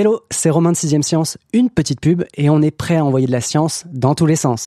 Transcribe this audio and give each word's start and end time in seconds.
Hello, 0.00 0.20
c'est 0.30 0.50
Romain 0.50 0.70
de 0.70 0.76
6ème 0.76 1.02
Science, 1.02 1.38
une 1.52 1.70
petite 1.70 2.00
pub 2.00 2.22
et 2.36 2.50
on 2.50 2.62
est 2.62 2.70
prêt 2.70 2.98
à 2.98 3.04
envoyer 3.04 3.26
de 3.26 3.32
la 3.32 3.40
science 3.40 3.84
dans 3.92 4.14
tous 4.14 4.26
les 4.26 4.36
sens. 4.36 4.66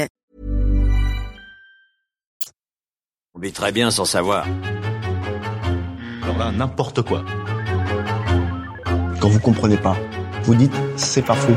On 3.33 3.39
vit 3.39 3.53
très 3.53 3.71
bien 3.71 3.91
sans 3.91 4.03
savoir. 4.03 4.45
Alors 6.21 6.37
là, 6.37 6.51
n'importe 6.51 7.01
quoi. 7.01 7.23
Quand 9.21 9.29
vous 9.29 9.39
comprenez 9.39 9.77
pas, 9.77 9.95
vous 10.43 10.53
dites 10.53 10.73
c'est 10.97 11.21
pas 11.21 11.35
faux. 11.35 11.55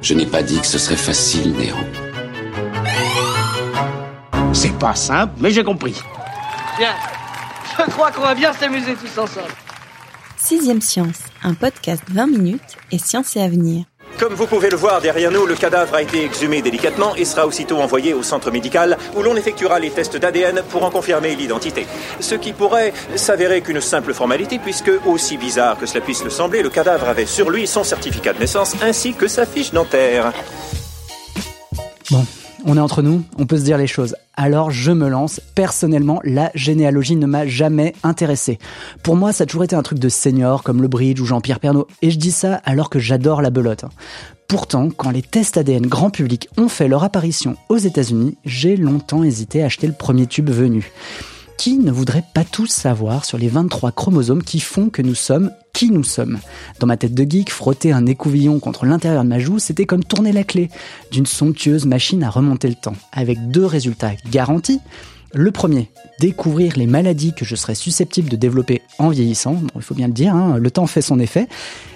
Je 0.00 0.14
n'ai 0.14 0.26
pas 0.26 0.44
dit 0.44 0.60
que 0.60 0.66
ce 0.66 0.78
serait 0.78 0.96
facile, 0.96 1.52
Néo. 1.56 1.74
C'est 4.52 4.78
pas 4.78 4.94
simple, 4.94 5.34
mais 5.40 5.50
j'ai 5.50 5.64
compris. 5.64 6.00
Bien. 6.78 6.94
Je 7.76 7.90
crois 7.90 8.12
qu'on 8.12 8.20
va 8.20 8.36
bien 8.36 8.52
s'amuser 8.52 8.94
tous 8.94 9.18
ensemble. 9.18 9.50
Sixième 10.36 10.80
Science, 10.80 11.18
un 11.42 11.54
podcast 11.54 12.04
20 12.08 12.26
minutes 12.28 12.76
et 12.92 12.98
science 12.98 13.34
et 13.34 13.42
avenir. 13.42 13.84
Comme 14.18 14.34
vous 14.34 14.46
pouvez 14.46 14.70
le 14.70 14.76
voir 14.76 15.00
derrière 15.00 15.30
nous, 15.30 15.46
le 15.46 15.54
cadavre 15.54 15.94
a 15.94 16.02
été 16.02 16.24
exhumé 16.24 16.62
délicatement 16.62 17.14
et 17.16 17.24
sera 17.24 17.46
aussitôt 17.46 17.78
envoyé 17.78 18.14
au 18.14 18.22
centre 18.22 18.50
médical 18.50 18.96
où 19.16 19.22
l'on 19.22 19.36
effectuera 19.36 19.78
les 19.78 19.90
tests 19.90 20.16
d'ADN 20.16 20.62
pour 20.70 20.84
en 20.84 20.90
confirmer 20.90 21.34
l'identité. 21.34 21.86
Ce 22.20 22.34
qui 22.34 22.52
pourrait 22.52 22.92
s'avérer 23.16 23.60
qu'une 23.62 23.80
simple 23.80 24.14
formalité 24.14 24.58
puisque, 24.58 24.92
aussi 25.06 25.36
bizarre 25.36 25.78
que 25.78 25.86
cela 25.86 26.00
puisse 26.00 26.24
le 26.24 26.30
sembler, 26.30 26.62
le 26.62 26.70
cadavre 26.70 27.08
avait 27.08 27.26
sur 27.26 27.50
lui 27.50 27.66
son 27.66 27.84
certificat 27.84 28.32
de 28.32 28.38
naissance 28.38 28.74
ainsi 28.82 29.14
que 29.14 29.28
sa 29.28 29.46
fiche 29.46 29.72
dentaire. 29.72 30.32
On 32.64 32.76
est 32.76 32.80
entre 32.80 33.02
nous, 33.02 33.22
on 33.38 33.46
peut 33.46 33.58
se 33.58 33.64
dire 33.64 33.78
les 33.78 33.86
choses. 33.86 34.14
Alors 34.34 34.70
je 34.70 34.92
me 34.92 35.08
lance. 35.08 35.40
Personnellement, 35.54 36.20
la 36.24 36.50
généalogie 36.54 37.16
ne 37.16 37.26
m'a 37.26 37.46
jamais 37.46 37.94
intéressé. 38.02 38.58
Pour 39.02 39.16
moi, 39.16 39.32
ça 39.32 39.44
a 39.44 39.46
toujours 39.46 39.64
été 39.64 39.76
un 39.76 39.82
truc 39.82 39.98
de 39.98 40.08
senior 40.08 40.62
comme 40.62 40.82
le 40.82 40.88
bridge 40.88 41.20
ou 41.20 41.26
Jean-Pierre 41.26 41.60
Pernaud. 41.60 41.86
Et 42.00 42.10
je 42.10 42.18
dis 42.18 42.30
ça 42.30 42.60
alors 42.64 42.90
que 42.90 42.98
j'adore 42.98 43.42
la 43.42 43.50
belote. 43.50 43.84
Pourtant, 44.48 44.90
quand 44.90 45.10
les 45.10 45.22
tests 45.22 45.56
ADN 45.56 45.86
grand 45.86 46.10
public 46.10 46.48
ont 46.58 46.68
fait 46.68 46.88
leur 46.88 47.04
apparition 47.04 47.56
aux 47.68 47.78
États-Unis, 47.78 48.36
j'ai 48.44 48.76
longtemps 48.76 49.24
hésité 49.24 49.62
à 49.62 49.66
acheter 49.66 49.86
le 49.86 49.94
premier 49.94 50.26
tube 50.26 50.50
venu. 50.50 50.92
Qui 51.58 51.78
ne 51.78 51.92
voudrait 51.92 52.24
pas 52.34 52.44
tout 52.44 52.66
savoir 52.66 53.24
sur 53.24 53.38
les 53.38 53.48
23 53.48 53.92
chromosomes 53.92 54.42
qui 54.42 54.60
font 54.60 54.90
que 54.90 55.02
nous 55.02 55.14
sommes 55.14 55.50
qui 55.72 55.90
nous 55.90 56.04
sommes 56.04 56.38
Dans 56.80 56.86
ma 56.86 56.96
tête 56.96 57.14
de 57.14 57.28
geek, 57.28 57.50
frotter 57.50 57.92
un 57.92 58.06
écouvillon 58.06 58.60
contre 58.60 58.84
l'intérieur 58.84 59.24
de 59.24 59.28
ma 59.28 59.38
joue, 59.38 59.58
c'était 59.58 59.86
comme 59.86 60.04
tourner 60.04 60.32
la 60.32 60.44
clé 60.44 60.68
d'une 61.10 61.26
somptueuse 61.26 61.86
machine 61.86 62.22
à 62.22 62.30
remonter 62.30 62.68
le 62.68 62.74
temps, 62.74 62.96
avec 63.12 63.50
deux 63.50 63.64
résultats 63.64 64.12
garantis. 64.30 64.80
Le 65.34 65.50
premier, 65.50 65.88
découvrir 66.20 66.76
les 66.76 66.86
maladies 66.86 67.32
que 67.32 67.46
je 67.46 67.56
serais 67.56 67.74
susceptible 67.74 68.28
de 68.28 68.36
développer 68.36 68.82
en 68.98 69.08
vieillissant, 69.08 69.54
bon, 69.54 69.70
il 69.76 69.82
faut 69.82 69.94
bien 69.94 70.08
le 70.08 70.12
dire, 70.12 70.34
hein, 70.34 70.58
le 70.58 70.70
temps 70.70 70.86
fait 70.86 71.00
son 71.00 71.18
effet. 71.18 71.48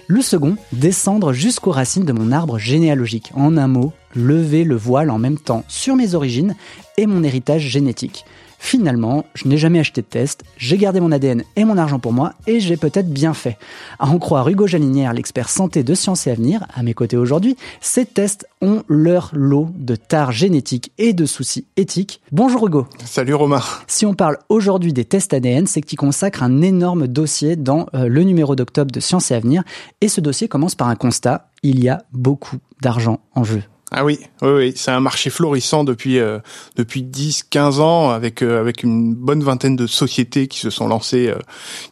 Le 0.07 0.23
second, 0.23 0.57
descendre 0.73 1.35
jusqu'aux 1.35 1.71
racines 1.71 2.05
de 2.05 2.13
mon 2.13 2.33
arbre 2.33 2.59
généalogique. 2.59 3.33
En 3.35 3.59
un 3.59 3.69
mot, 3.69 3.93
lever 4.15 4.65
le 4.65 4.77
voile 4.77 5.11
en 5.11 5.19
même 5.19 5.39
temps 5.39 5.65
sur 5.69 5.97
mes 5.97 6.15
origines 6.15 6.55
et 6.97 7.07
mon 7.07 7.23
héritage 7.23 7.63
génétique. 7.63 8.25
Finalement, 8.59 9.25
je 9.35 9.49
n'ai 9.49 9.59
jamais 9.59 9.79
acheté 9.79 10.01
de 10.01 10.07
test, 10.07 10.43
j'ai 10.57 10.77
gardé 10.77 11.01
mon 11.01 11.13
ADN 11.13 11.45
et 11.57 11.65
mon 11.65 11.79
argent 11.79 11.99
pour 11.99 12.13
moi, 12.13 12.33
et 12.47 12.61
j'ai 12.61 12.77
peut-être 12.77 13.11
bien 13.11 13.35
fait. 13.35 13.59
À 13.99 14.09
en 14.09 14.19
croire 14.19 14.49
Hugo 14.49 14.67
Jalinière, 14.67 15.13
l'expert 15.13 15.49
santé 15.49 15.83
de 15.83 15.95
Sciences 15.95 16.27
et 16.27 16.31
Avenir, 16.31 16.67
à 16.75 16.83
mes 16.83 16.95
côtés 16.95 17.17
aujourd'hui, 17.17 17.57
ces 17.81 18.07
tests 18.07 18.47
ont 18.61 18.83
leur 18.89 19.31
lot 19.33 19.69
de 19.77 19.97
tares 19.97 20.33
génétiques 20.33 20.93
et 20.99 21.13
de 21.13 21.27
soucis 21.27 21.67
éthiques. 21.77 22.21
Bonjour 22.33 22.67
Hugo. 22.67 22.87
Salut 23.05 23.35
Romain. 23.35 23.63
Si 23.87 24.07
on 24.07 24.15
parle 24.15 24.39
aujourd'hui 24.49 24.93
des 24.93 25.05
tests 25.05 25.35
ADN, 25.35 25.67
c'est 25.67 25.81
que 25.81 25.87
tu 25.87 25.97
consacres 25.97 26.43
un 26.43 26.63
énorme 26.63 27.07
dossier 27.07 27.57
dans 27.57 27.87
euh, 27.95 28.09
le 28.09 28.23
numéro 28.23 28.57
d'octobre 28.57 28.91
de 28.91 29.01
Sciences 29.01 29.31
et 29.31 29.35
Avenir, 29.35 29.63
et 30.01 30.09
ce 30.09 30.21
dossier 30.21 30.49
commence 30.49 30.75
par 30.75 30.89
un 30.89 30.97
constat, 30.97 31.51
il 31.63 31.83
y 31.83 31.89
a 31.89 32.03
beaucoup 32.13 32.57
d'argent 32.81 33.21
en 33.35 33.45
jeu. 33.45 33.63
Ah 33.93 34.05
oui, 34.05 34.19
oui, 34.43 34.49
oui. 34.49 34.73
c'est 34.75 34.91
un 34.91 34.99
marché 34.99 35.31
florissant 35.31 35.85
depuis 35.85 36.19
euh, 36.19 36.41
depuis 36.75 37.05
10, 37.05 37.45
15 37.51 37.79
ans 37.79 38.11
avec 38.11 38.43
euh, 38.43 38.61
avec 38.61 38.83
une 38.83 39.15
bonne 39.15 39.45
vingtaine 39.45 39.77
de 39.77 39.87
sociétés 39.87 40.49
qui 40.49 40.59
se 40.59 40.71
sont 40.71 40.89
lancées 40.89 41.29
euh, 41.29 41.39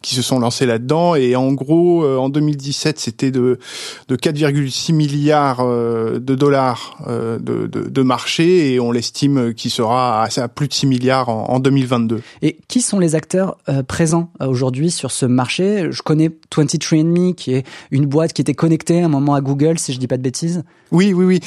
qui 0.02 0.16
se 0.16 0.22
sont 0.22 0.40
lancées 0.40 0.66
là-dedans 0.66 1.14
et 1.14 1.36
en 1.36 1.52
gros 1.52 2.02
euh, 2.02 2.16
en 2.16 2.30
2017, 2.30 2.98
c'était 2.98 3.30
de 3.30 3.60
de 4.08 4.16
4,6 4.16 4.92
milliards 4.92 5.64
de 5.64 6.34
dollars 6.34 6.98
de, 7.08 7.68
de, 7.68 7.88
de 7.88 8.02
marché 8.02 8.74
et 8.74 8.80
on 8.80 8.90
l'estime 8.90 9.54
qu'il 9.54 9.70
sera 9.70 10.24
à, 10.24 10.40
à, 10.40 10.48
plus 10.48 10.66
de 10.66 10.74
6 10.74 10.88
milliards 10.88 11.28
en, 11.28 11.48
en 11.48 11.60
2022. 11.60 12.22
Et 12.42 12.58
qui 12.66 12.82
sont 12.82 12.98
les 12.98 13.14
acteurs 13.14 13.56
présents 13.86 14.32
aujourd'hui 14.40 14.90
sur 14.90 15.12
ce 15.12 15.26
marché? 15.26 15.92
Je 15.92 16.02
connais 16.02 16.30
23andMe 16.50 17.34
qui 17.34 17.54
est 17.54 17.64
une 17.92 18.06
boîte 18.06 18.32
qui 18.32 18.42
était 18.42 18.54
connectée 18.54 19.00
à 19.00 19.06
un 19.06 19.08
moment 19.08 19.34
à 19.34 19.40
Google 19.40 19.78
si 19.78 19.92
je 19.92 20.00
dis 20.00 20.08
pas 20.08 20.16
de 20.16 20.22
bêtises. 20.22 20.64
Oui, 20.90 21.12
oui, 21.12 21.24
oui. 21.24 21.40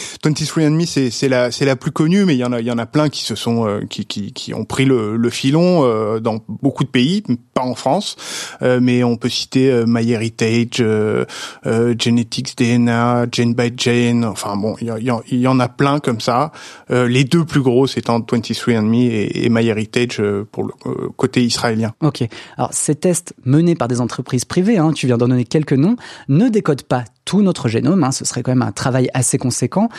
23andMe, 0.46 0.86
c'est 0.86 1.10
c'est 1.10 1.30
la 1.30 1.52
c'est 1.52 1.66
la 1.66 1.76
plus 1.76 1.92
connue, 1.92 2.26
mais 2.26 2.36
il 2.36 2.40
y 2.40 2.46
en 2.46 2.54
a 2.54 2.60
il 2.60 2.66
y 2.68 2.72
en 2.72 2.78
a 2.78 2.86
plein 2.86 3.10
qui 3.10 3.24
se 3.24 3.36
sont 3.36 3.68
euh, 3.68 3.82
qui, 3.90 4.06
qui 4.06 4.34
qui 4.34 4.54
ont 4.54 4.66
pris 4.66 4.86
le, 4.86 5.18
le 5.18 5.30
filon 5.30 5.84
euh, 5.84 6.20
dans 6.20 6.40
beaucoup 6.48 6.84
de 6.84 6.90
pays, 6.90 7.24
pas 7.54 7.64
en 7.64 7.76
France, 7.76 8.16
euh, 8.62 8.80
mais 8.82 9.04
on 9.04 9.18
peut 9.18 9.30
citer 9.30 9.72
euh, 9.72 9.86
MyHeritage, 9.88 10.80
euh, 10.80 11.26
euh, 11.66 11.96
Genetics 11.98 12.56
DNA, 12.58 13.26
Gene 13.32 13.54
by 13.54 13.74
Gene. 13.76 14.26
Enfin 14.26 14.56
bon, 14.56 14.76
il 14.80 14.94
y, 15.00 15.36
y, 15.36 15.48
en 15.48 15.60
a 15.60 15.68
plein 15.68 16.00
comme 16.00 16.22
ça. 16.22 16.52
les 16.90 17.24
deux 17.24 17.46
plus 17.46 17.62
grosses 17.62 17.98
étant 17.98 18.20
23andMe 18.20 18.96
et, 18.96 19.46
et 19.46 19.50
MyHeritage 19.50 20.22
pour 20.52 20.66
le 20.66 20.74
côté 21.16 21.44
israélien. 21.44 21.94
Ok. 22.02 22.24
Alors 22.58 22.74
ces 22.74 22.96
tests 22.96 23.34
menés 23.46 23.76
par 23.76 23.88
des 23.88 24.02
entreprises 24.02 24.46
privées, 24.46 24.78
hein, 24.78 24.92
tu 24.94 25.08
viens 25.08 25.18
d'en 25.18 25.28
donner 25.28 25.46
quelques 25.46 25.74
noms, 25.74 25.96
ne 26.28 26.50
décodent 26.50 26.84
pas 26.84 27.04
tout 27.28 27.42
notre 27.42 27.68
génome, 27.68 28.06
hein, 28.06 28.14
ce 28.14 28.24
serait 28.24 28.42
quand 28.42 28.52
même 28.52 28.62
un 28.62 28.72
travail 28.72 29.10
assez 29.14 29.38
conséquent, 29.38 29.90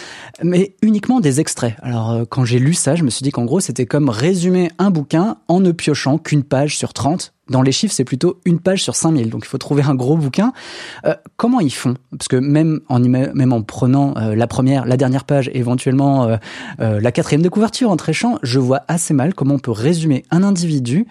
mais 0.43 0.75
uniquement 0.81 1.21
des 1.21 1.41
extraits. 1.41 1.77
Alors 1.83 2.11
euh, 2.11 2.25
quand 2.25 2.47
j'ai 2.47 2.59
lu 2.59 2.73
ça, 2.73 2.97
je 2.97 3.05
me 3.05 3.11
suis 3.11 3.23
dit 3.23 3.31
qu'en 3.31 3.45
gros 3.45 3.61
c'était 3.61 3.85
comme 3.85 4.09
résumer 4.09 4.71
un 4.79 4.91
bouquin 4.91 5.37
en 5.47 5.61
ne 5.61 5.71
piochant 5.73 6.17
qu'une 6.17 6.43
page 6.43 6.79
sur 6.79 6.95
30. 6.95 7.35
Dans 7.51 7.63
les 7.63 7.73
chiffres, 7.73 7.95
c'est 7.95 8.05
plutôt 8.05 8.41
une 8.45 8.61
page 8.61 8.83
sur 8.83 8.95
5000, 8.95 9.31
donc 9.31 9.45
il 9.45 9.49
faut 9.49 9.59
trouver 9.59 9.83
un 9.83 9.95
gros 9.95 10.17
bouquin. 10.17 10.53
Euh, 11.07 11.15
comment 11.37 11.61
ils 11.61 11.73
font? 11.73 11.95
Parce 12.11 12.29
que 12.29 12.37
même 12.37 12.81
en, 12.89 12.99
même 13.01 13.53
en 13.53 13.63
prenant 13.63 14.15
euh, 14.17 14.35
la 14.35 14.47
première, 14.47 14.85
la 14.85 14.97
dernière 14.97 15.25
page, 15.25 15.51
éventuellement 15.55 16.25
euh, 16.25 16.37
euh, 16.81 17.01
la 17.01 17.13
quatrième 17.13 17.43
de 17.43 17.49
couverture 17.49 17.91
en 17.91 17.97
tréchant, 17.97 18.39
je 18.43 18.59
vois 18.59 18.83
assez 18.89 19.15
mal 19.15 19.35
comment 19.35 19.55
on 19.55 19.59
peut 19.59 19.71
résumer 19.71 20.25
un 20.31 20.43
individu 20.43 21.07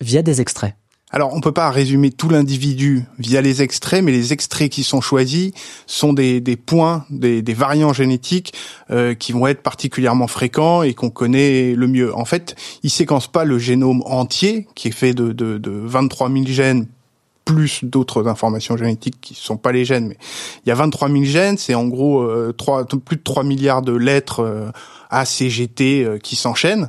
via 0.00 0.22
des 0.22 0.40
extraits. 0.40 0.74
Alors, 1.12 1.32
on 1.34 1.40
peut 1.40 1.52
pas 1.52 1.70
résumer 1.70 2.10
tout 2.10 2.28
l'individu 2.28 3.04
via 3.20 3.40
les 3.40 3.62
extraits, 3.62 4.02
mais 4.02 4.10
les 4.10 4.32
extraits 4.32 4.70
qui 4.70 4.82
sont 4.82 5.00
choisis 5.00 5.52
sont 5.86 6.12
des, 6.12 6.40
des 6.40 6.56
points, 6.56 7.04
des, 7.10 7.42
des, 7.42 7.54
variants 7.54 7.92
génétiques 7.92 8.54
euh, 8.90 9.14
qui 9.14 9.30
vont 9.30 9.46
être 9.46 9.62
particulièrement 9.62 10.26
fréquents 10.26 10.82
et 10.82 10.94
qu'on 10.94 11.10
connaît 11.10 11.74
le 11.74 11.86
mieux. 11.86 12.14
En 12.14 12.24
fait, 12.24 12.56
ils 12.82 12.90
séquencent 12.90 13.30
pas 13.30 13.44
le 13.44 13.56
génome 13.56 14.02
entier, 14.04 14.66
qui 14.74 14.88
est 14.88 14.92
fait 14.92 15.14
de, 15.14 15.32
de, 15.32 15.58
de 15.58 15.70
23 15.70 16.28
000 16.28 16.44
gènes 16.46 16.88
plus 17.46 17.84
d'autres 17.84 18.26
informations 18.26 18.76
génétiques 18.76 19.20
qui 19.20 19.34
sont 19.34 19.56
pas 19.56 19.70
les 19.70 19.84
gènes, 19.84 20.08
mais 20.08 20.18
il 20.64 20.68
y 20.68 20.72
a 20.72 20.74
23 20.74 21.08
000 21.08 21.22
gènes, 21.22 21.56
c'est 21.56 21.76
en 21.76 21.86
gros 21.86 22.20
euh, 22.22 22.52
3, 22.52 22.86
plus 22.86 23.16
de 23.16 23.22
3 23.22 23.44
milliards 23.44 23.82
de 23.82 23.92
lettres 23.92 24.40
euh, 24.40 24.70
ACGT 25.20 26.04
euh, 26.04 26.18
qui 26.18 26.36
s'enchaînent. 26.36 26.88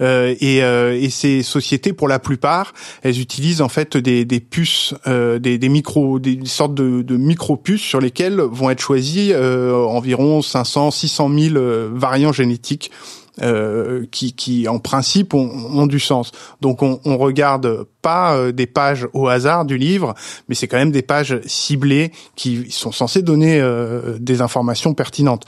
Euh, 0.00 0.34
et, 0.40 0.62
euh, 0.62 0.98
et, 0.98 1.10
ces 1.10 1.42
sociétés, 1.42 1.92
pour 1.92 2.08
la 2.08 2.18
plupart, 2.18 2.72
elles 3.02 3.20
utilisent 3.20 3.62
en 3.62 3.68
fait 3.68 3.96
des, 3.96 4.24
des 4.24 4.40
puces, 4.40 4.94
des, 5.06 5.58
des 5.58 5.68
micro, 5.68 6.18
des 6.18 6.38
sortes 6.44 6.74
de, 6.74 7.02
de 7.02 7.16
micro-puces 7.16 7.82
sur 7.82 8.00
lesquelles 8.00 8.40
vont 8.40 8.70
être 8.70 8.80
choisis 8.80 9.32
environ 9.34 10.42
500, 10.42 10.90
600 10.90 11.30
000 11.38 11.54
variants 11.92 12.32
génétiques 12.32 12.90
euh, 13.42 14.06
qui, 14.10 14.32
qui, 14.32 14.66
en 14.66 14.78
principe 14.78 15.34
ont, 15.34 15.50
ont, 15.50 15.86
du 15.86 16.00
sens. 16.00 16.32
Donc 16.62 16.82
on, 16.82 17.00
on 17.04 17.18
regarde 17.18 17.84
pas 18.00 18.50
des 18.50 18.66
pages 18.66 19.06
au 19.12 19.28
hasard 19.28 19.66
du 19.66 19.76
livre, 19.76 20.14
mais 20.48 20.54
c'est 20.54 20.68
quand 20.68 20.78
même 20.78 20.90
des 20.90 21.02
pages 21.02 21.38
ciblées 21.44 22.12
qui 22.34 22.70
sont 22.70 22.92
censées 22.92 23.20
donner 23.20 23.60
euh, 23.60 24.16
des 24.18 24.40
informations 24.40 24.94
pertinentes. 24.94 25.44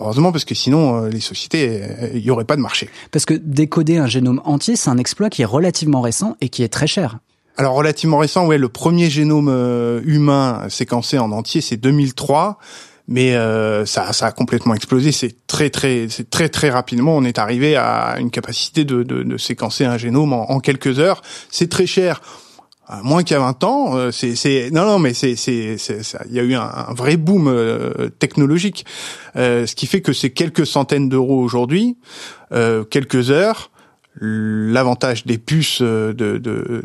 Heureusement, 0.00 0.32
parce 0.32 0.44
que 0.44 0.54
sinon, 0.54 1.06
les 1.06 1.20
sociétés, 1.20 1.82
il 2.14 2.20
y 2.20 2.30
aurait 2.30 2.44
pas 2.44 2.56
de 2.56 2.60
marché. 2.60 2.88
Parce 3.10 3.24
que 3.24 3.34
décoder 3.34 3.98
un 3.98 4.06
génome 4.06 4.40
entier, 4.44 4.76
c'est 4.76 4.90
un 4.90 4.98
exploit 4.98 5.28
qui 5.28 5.42
est 5.42 5.46
relativement 5.46 6.00
récent 6.00 6.36
et 6.40 6.48
qui 6.48 6.62
est 6.62 6.68
très 6.68 6.86
cher. 6.86 7.18
Alors 7.56 7.74
relativement 7.74 8.18
récent, 8.18 8.46
ouais, 8.46 8.58
le 8.58 8.68
premier 8.68 9.10
génome 9.10 9.48
euh, 9.48 10.00
humain 10.04 10.66
séquencé 10.68 11.18
en 11.18 11.32
entier, 11.32 11.60
c'est 11.60 11.76
2003 11.76 12.58
mais 13.08 13.34
euh, 13.34 13.86
ça, 13.86 14.12
ça 14.12 14.26
a 14.26 14.32
complètement 14.32 14.74
explosé. 14.74 15.12
C'est 15.12 15.34
très 15.46 15.70
très, 15.70 16.08
c'est 16.10 16.28
très 16.28 16.50
très 16.50 16.68
rapidement. 16.68 17.16
On 17.16 17.24
est 17.24 17.38
arrivé 17.38 17.74
à 17.74 18.16
une 18.20 18.30
capacité 18.30 18.84
de, 18.84 19.02
de, 19.02 19.22
de 19.22 19.36
séquencer 19.38 19.86
un 19.86 19.96
génome 19.96 20.34
en, 20.34 20.50
en 20.50 20.60
quelques 20.60 20.98
heures. 20.98 21.22
C'est 21.50 21.70
très 21.70 21.86
cher. 21.86 22.20
Euh, 22.90 22.94
moins 23.02 23.22
qu'il 23.22 23.34
y 23.34 23.36
a 23.36 23.42
20 23.42 23.64
ans, 23.64 23.96
euh, 23.96 24.10
c'est, 24.10 24.70
non 24.70 24.86
non 24.86 24.98
mais 24.98 25.12
c'est 25.12 25.36
c'est 25.36 25.76
il 26.28 26.34
y 26.34 26.40
a 26.40 26.42
eu 26.42 26.54
un, 26.54 26.94
vrai 26.94 27.16
boom 27.16 27.48
euh, 27.48 28.08
technologique, 28.18 28.86
ce 29.34 29.74
qui 29.74 29.86
fait 29.86 30.00
que 30.00 30.12
c'est 30.12 30.30
quelques 30.30 30.66
centaines 30.66 31.08
d'euros 31.08 31.40
aujourd'hui, 31.40 31.96
quelques 32.90 33.30
heures 33.30 33.70
l'avantage 34.20 35.26
des 35.26 35.38
puces 35.38 35.80
de, 35.80 36.12
de, 36.12 36.38
de, 36.38 36.82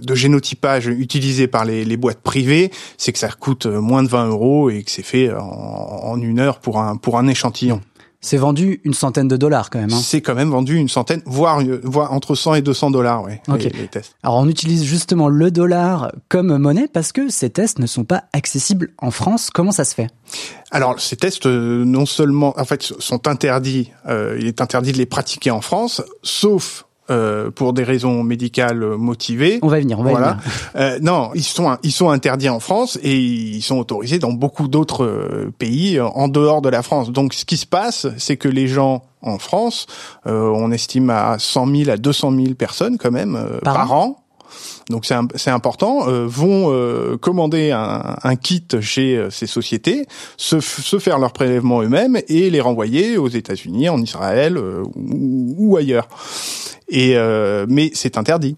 de, 0.00 0.14
génotypage 0.14 0.86
utilisées 0.86 1.46
par 1.46 1.66
les, 1.66 1.84
les 1.84 1.98
boîtes 1.98 2.22
privées, 2.22 2.70
c'est 2.96 3.12
que 3.12 3.18
ça 3.18 3.28
coûte 3.28 3.66
moins 3.66 4.02
de 4.02 4.08
20 4.08 4.28
euros 4.28 4.70
et 4.70 4.82
que 4.82 4.90
c'est 4.90 5.02
fait 5.02 5.30
en, 5.30 5.42
en, 5.42 6.18
une 6.22 6.40
heure 6.40 6.58
pour 6.58 6.80
un, 6.80 6.96
pour 6.96 7.18
un 7.18 7.28
échantillon. 7.28 7.82
C'est 8.24 8.36
vendu 8.36 8.80
une 8.84 8.94
centaine 8.94 9.26
de 9.26 9.36
dollars 9.36 9.68
quand 9.68 9.80
même. 9.80 9.92
Hein. 9.92 10.00
C'est 10.00 10.20
quand 10.20 10.36
même 10.36 10.50
vendu 10.50 10.76
une 10.76 10.88
centaine, 10.88 11.22
voire, 11.26 11.60
voire 11.82 12.12
entre 12.12 12.36
100 12.36 12.54
et 12.54 12.62
200 12.62 12.92
dollars. 12.92 13.26
Les, 13.26 13.88
tests. 13.88 14.14
Alors 14.22 14.36
on 14.36 14.48
utilise 14.48 14.84
justement 14.84 15.28
le 15.28 15.50
dollar 15.50 16.12
comme 16.28 16.56
monnaie 16.56 16.86
parce 16.86 17.10
que 17.10 17.28
ces 17.28 17.50
tests 17.50 17.80
ne 17.80 17.86
sont 17.86 18.04
pas 18.04 18.24
accessibles 18.32 18.92
en 18.98 19.10
France. 19.10 19.50
Comment 19.52 19.72
ça 19.72 19.84
se 19.84 19.94
fait? 19.94 20.06
Alors 20.70 21.00
ces 21.00 21.16
tests 21.16 21.46
euh, 21.46 21.84
non 21.84 22.06
seulement, 22.06 22.54
en 22.58 22.64
fait, 22.64 22.82
sont 22.82 23.26
interdits. 23.26 23.90
Euh, 24.08 24.36
il 24.38 24.46
est 24.46 24.60
interdit 24.60 24.92
de 24.92 24.98
les 24.98 25.06
pratiquer 25.06 25.50
en 25.50 25.60
France, 25.60 26.00
sauf 26.22 26.86
euh, 27.10 27.50
pour 27.50 27.72
des 27.72 27.82
raisons 27.82 28.22
médicales 28.22 28.78
motivées. 28.96 29.58
On 29.62 29.66
va 29.66 29.80
venir, 29.80 29.98
on 29.98 30.04
va 30.04 30.10
voilà. 30.10 30.30
venir. 30.34 30.42
Euh, 30.76 30.98
non, 31.02 31.30
ils 31.34 31.42
sont 31.42 31.76
ils 31.82 31.90
sont 31.90 32.10
interdits 32.10 32.48
en 32.48 32.60
France 32.60 32.96
et 33.02 33.18
ils 33.18 33.60
sont 33.60 33.76
autorisés 33.76 34.20
dans 34.20 34.32
beaucoup 34.32 34.68
d'autres 34.68 35.04
euh, 35.04 35.52
pays 35.58 36.00
en 36.00 36.28
dehors 36.28 36.62
de 36.62 36.68
la 36.68 36.82
France. 36.82 37.10
Donc 37.10 37.34
ce 37.34 37.44
qui 37.44 37.56
se 37.56 37.66
passe, 37.66 38.06
c'est 38.18 38.36
que 38.36 38.48
les 38.48 38.68
gens 38.68 39.02
en 39.20 39.38
France, 39.38 39.86
on 40.26 40.72
estime 40.72 41.10
à 41.10 41.36
100 41.38 41.66
000 41.84 41.90
à 41.90 41.96
200 41.96 42.32
000 42.32 42.54
personnes 42.54 42.98
quand 42.98 43.12
même 43.12 43.38
par, 43.62 43.92
an 43.92 44.21
donc 44.88 45.06
c'est 45.06 45.50
important, 45.50 46.08
euh, 46.08 46.26
vont 46.26 46.72
euh, 46.72 47.16
commander 47.16 47.70
un, 47.70 48.16
un, 48.22 48.36
kit 48.36 48.66
chez 48.80 49.28
ces 49.30 49.46
sociétés, 49.46 50.06
se, 50.36 50.60
se 50.60 50.98
faire 50.98 51.18
leur 51.18 51.32
prélèvement 51.32 51.82
eux-mêmes 51.82 52.18
et 52.28 52.50
les 52.50 52.60
renvoyer 52.60 53.16
aux 53.16 53.28
États-Unis, 53.28 53.88
en 53.88 54.00
Israël 54.00 54.58
ou, 54.58 55.54
ou, 55.56 55.76
ailleurs. 55.76 56.08
Et 56.88 57.16
euh, 57.16 57.66
mais 57.68 57.90
c'est 57.94 58.18
interdit. 58.18 58.56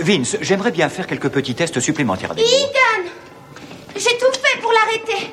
Vince, 0.00 0.36
j'aimerais 0.40 0.70
bien 0.70 0.88
faire 0.88 1.06
quelques 1.06 1.28
petits 1.28 1.54
tests 1.54 1.80
supplémentaires. 1.80 2.32
Ethan 2.36 3.10
J'ai 3.94 4.16
tout 4.18 4.32
fait 4.32 4.60
pour 4.60 4.72
l'arrêter, 4.72 5.30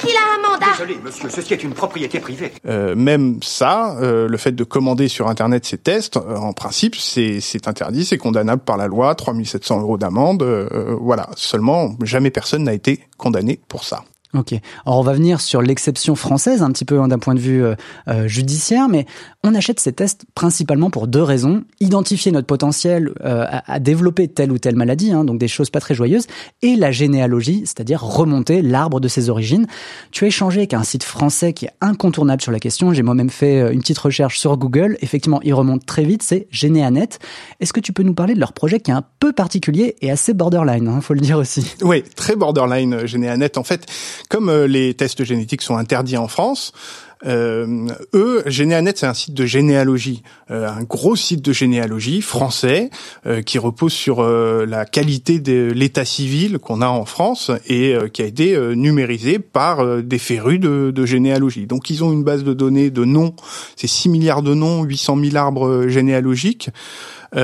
qu'il 0.00 0.16
a 0.16 0.34
un 0.34 0.50
mandat. 0.50 0.72
Désolé, 0.72 0.98
monsieur, 1.02 1.28
ceci 1.28 1.54
est 1.54 1.62
une 1.62 1.72
propriété 1.72 2.20
privée. 2.20 2.52
Euh, 2.66 2.94
même 2.94 3.38
ça, 3.42 3.96
euh, 4.00 4.28
le 4.28 4.36
fait 4.36 4.52
de 4.52 4.64
commander 4.64 5.08
sur 5.08 5.28
Internet 5.28 5.64
ces 5.64 5.78
tests, 5.78 6.16
euh, 6.16 6.36
en 6.36 6.52
principe, 6.52 6.96
c'est 6.96 7.40
interdit, 7.66 8.04
c'est 8.04 8.18
condamnable 8.18 8.62
par 8.62 8.76
la 8.76 8.86
loi, 8.86 9.14
3700 9.14 9.80
euros 9.80 9.98
d'amende, 9.98 10.42
euh, 10.42 10.96
voilà. 11.00 11.28
Seulement, 11.36 11.94
jamais 12.02 12.30
personne 12.30 12.64
n'a 12.64 12.74
été 12.74 13.00
condamné 13.16 13.60
pour 13.68 13.84
ça. 13.84 14.04
Ok. 14.32 14.52
Alors 14.86 14.98
on 14.98 15.02
va 15.02 15.12
venir 15.12 15.40
sur 15.40 15.60
l'exception 15.60 16.14
française 16.14 16.62
un 16.62 16.70
petit 16.70 16.84
peu 16.84 17.00
hein, 17.00 17.08
d'un 17.08 17.18
point 17.18 17.34
de 17.34 17.40
vue 17.40 17.64
euh, 17.64 17.74
euh, 18.06 18.28
judiciaire, 18.28 18.88
mais 18.88 19.06
on 19.42 19.54
achète 19.56 19.80
ces 19.80 19.92
tests 19.92 20.24
principalement 20.34 20.88
pour 20.90 21.08
deux 21.08 21.22
raisons 21.22 21.64
identifier 21.80 22.30
notre 22.30 22.46
potentiel 22.46 23.12
euh, 23.24 23.44
à, 23.48 23.72
à, 23.72 23.78
développer 23.80 24.28
telle 24.28 24.52
ou 24.52 24.58
telle 24.58 24.76
maladie, 24.76 25.12
hein, 25.12 25.24
donc 25.24 25.38
des 25.38 25.48
choses 25.48 25.70
pas 25.70 25.80
très 25.80 25.94
joyeuses, 25.94 26.26
et 26.62 26.76
la 26.76 26.92
généalogie, 26.92 27.62
c'est-à-dire 27.64 28.02
remonter 28.02 28.62
l'arbre 28.62 29.00
de 29.00 29.08
ses 29.08 29.30
origines. 29.30 29.66
Tu 30.12 30.24
as 30.24 30.28
échangé 30.28 30.60
avec 30.60 30.74
un 30.74 30.84
site 30.84 31.02
français 31.02 31.52
qui 31.52 31.66
est 31.66 31.72
incontournable 31.80 32.42
sur 32.42 32.52
la 32.52 32.60
question. 32.60 32.92
J'ai 32.92 33.02
moi-même 33.02 33.30
fait 33.30 33.60
euh, 33.60 33.72
une 33.72 33.80
petite 33.80 33.98
recherche 33.98 34.38
sur 34.38 34.56
Google. 34.56 34.96
Effectivement, 35.00 35.40
il 35.42 35.54
remonte 35.54 35.86
très 35.86 36.04
vite. 36.04 36.22
C'est 36.22 36.46
Généanet. 36.50 37.08
Est-ce 37.60 37.72
que 37.72 37.80
tu 37.80 37.92
peux 37.92 38.02
nous 38.02 38.14
parler 38.14 38.34
de 38.34 38.40
leur 38.40 38.52
projet 38.52 38.78
qui 38.78 38.90
est 38.90 38.94
un 38.94 39.04
peu 39.18 39.32
particulier 39.32 39.96
et 40.00 40.10
assez 40.10 40.34
borderline, 40.34 40.86
hein, 40.86 41.00
faut 41.00 41.14
le 41.14 41.20
dire 41.20 41.38
aussi? 41.38 41.74
Oui, 41.82 42.04
très 42.14 42.36
borderline 42.36 43.06
Généanet. 43.06 43.58
En 43.58 43.64
fait 43.64 43.86
comme 44.28 44.48
euh, 44.48 44.66
les 44.66 44.94
tests 44.94 45.24
génétiques 45.24 45.62
sont 45.62 45.76
interdits 45.76 46.16
en 46.16 46.28
France, 46.28 46.72
euh, 47.26 47.86
eux, 48.14 48.42
Généanet, 48.46 48.92
c'est 48.96 49.06
un 49.06 49.14
site 49.14 49.34
de 49.34 49.44
généalogie, 49.44 50.22
euh, 50.50 50.68
un 50.68 50.82
gros 50.82 51.16
site 51.16 51.42
de 51.42 51.52
généalogie 51.52 52.22
français 52.22 52.90
euh, 53.26 53.42
qui 53.42 53.58
repose 53.58 53.92
sur 53.92 54.20
euh, 54.20 54.64
la 54.64 54.86
qualité 54.86 55.38
de 55.38 55.70
l'état 55.74 56.04
civil 56.04 56.58
qu'on 56.58 56.80
a 56.80 56.88
en 56.88 57.04
France 57.04 57.50
et 57.68 57.94
qui 58.12 58.22
a 58.22 58.24
été 58.24 58.56
numérisé 58.74 59.38
par 59.38 60.02
des 60.02 60.18
férus 60.18 60.60
de, 60.60 60.90
de, 60.94 61.06
généalogie. 61.06 61.66
Donc, 61.66 61.90
ils 61.90 62.02
ont 62.04 62.12
une 62.12 62.24
base 62.24 62.44
de 62.44 62.54
données 62.54 62.90
de 62.90 63.04
noms, 63.04 63.34
c'est 63.76 63.86
6 63.86 64.08
milliards 64.08 64.42
de 64.42 64.54
noms, 64.54 64.84
800 64.84 65.18
000 65.22 65.36
arbres 65.36 65.86
généalogiques. 65.88 66.70
et 67.34 67.40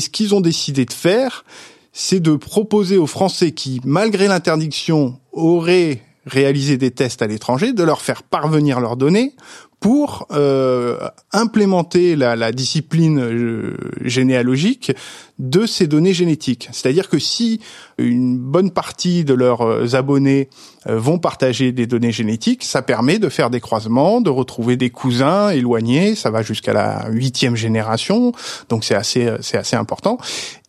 ce 0.00 0.08
qu'ils 0.10 0.34
ont 0.34 0.40
décidé 0.40 0.84
de 0.84 0.92
faire, 0.92 1.44
c'est 1.92 2.20
de 2.20 2.36
proposer 2.36 2.96
aux 2.96 3.06
Français 3.06 3.52
qui, 3.52 3.80
malgré 3.84 4.28
l'interdiction, 4.28 5.18
auraient 5.32 6.02
réalisé 6.26 6.76
des 6.76 6.90
tests 6.90 7.22
à 7.22 7.26
l'étranger, 7.26 7.72
de 7.72 7.82
leur 7.82 8.02
faire 8.02 8.22
parvenir 8.22 8.80
leurs 8.80 8.96
données 8.96 9.34
pour 9.80 10.26
euh, 10.30 10.98
implémenter 11.32 12.14
la, 12.14 12.52
discipline 12.52 13.18
euh, 13.18 13.76
généalogique 14.02 14.92
de 15.38 15.64
ces 15.64 15.86
données 15.86 16.12
génétiques. 16.12 16.68
C'est-à-dire 16.70 17.08
que 17.08 17.18
si 17.18 17.60
une 17.96 18.36
bonne 18.36 18.72
partie 18.72 19.24
de 19.24 19.32
leurs 19.32 19.62
euh, 19.62 19.94
abonnés 19.94 20.50
vont 20.86 21.18
partager 21.18 21.72
des 21.72 21.86
données 21.86 22.12
génétiques, 22.12 22.62
ça 22.62 22.82
permet 22.82 23.18
de 23.18 23.30
faire 23.30 23.48
des 23.48 23.60
croisements, 23.60 24.20
de 24.20 24.30
retrouver 24.30 24.76
des 24.76 24.90
cousins 24.90 25.48
éloignés. 25.48 26.14
Ça 26.14 26.30
va 26.30 26.42
jusqu'à 26.42 26.74
la 26.74 27.08
huitième 27.10 27.56
génération, 27.56 28.32
donc 28.68 28.84
c'est 28.84 28.94
assez 28.94 29.30
c'est 29.40 29.58
assez 29.58 29.76
important. 29.76 30.18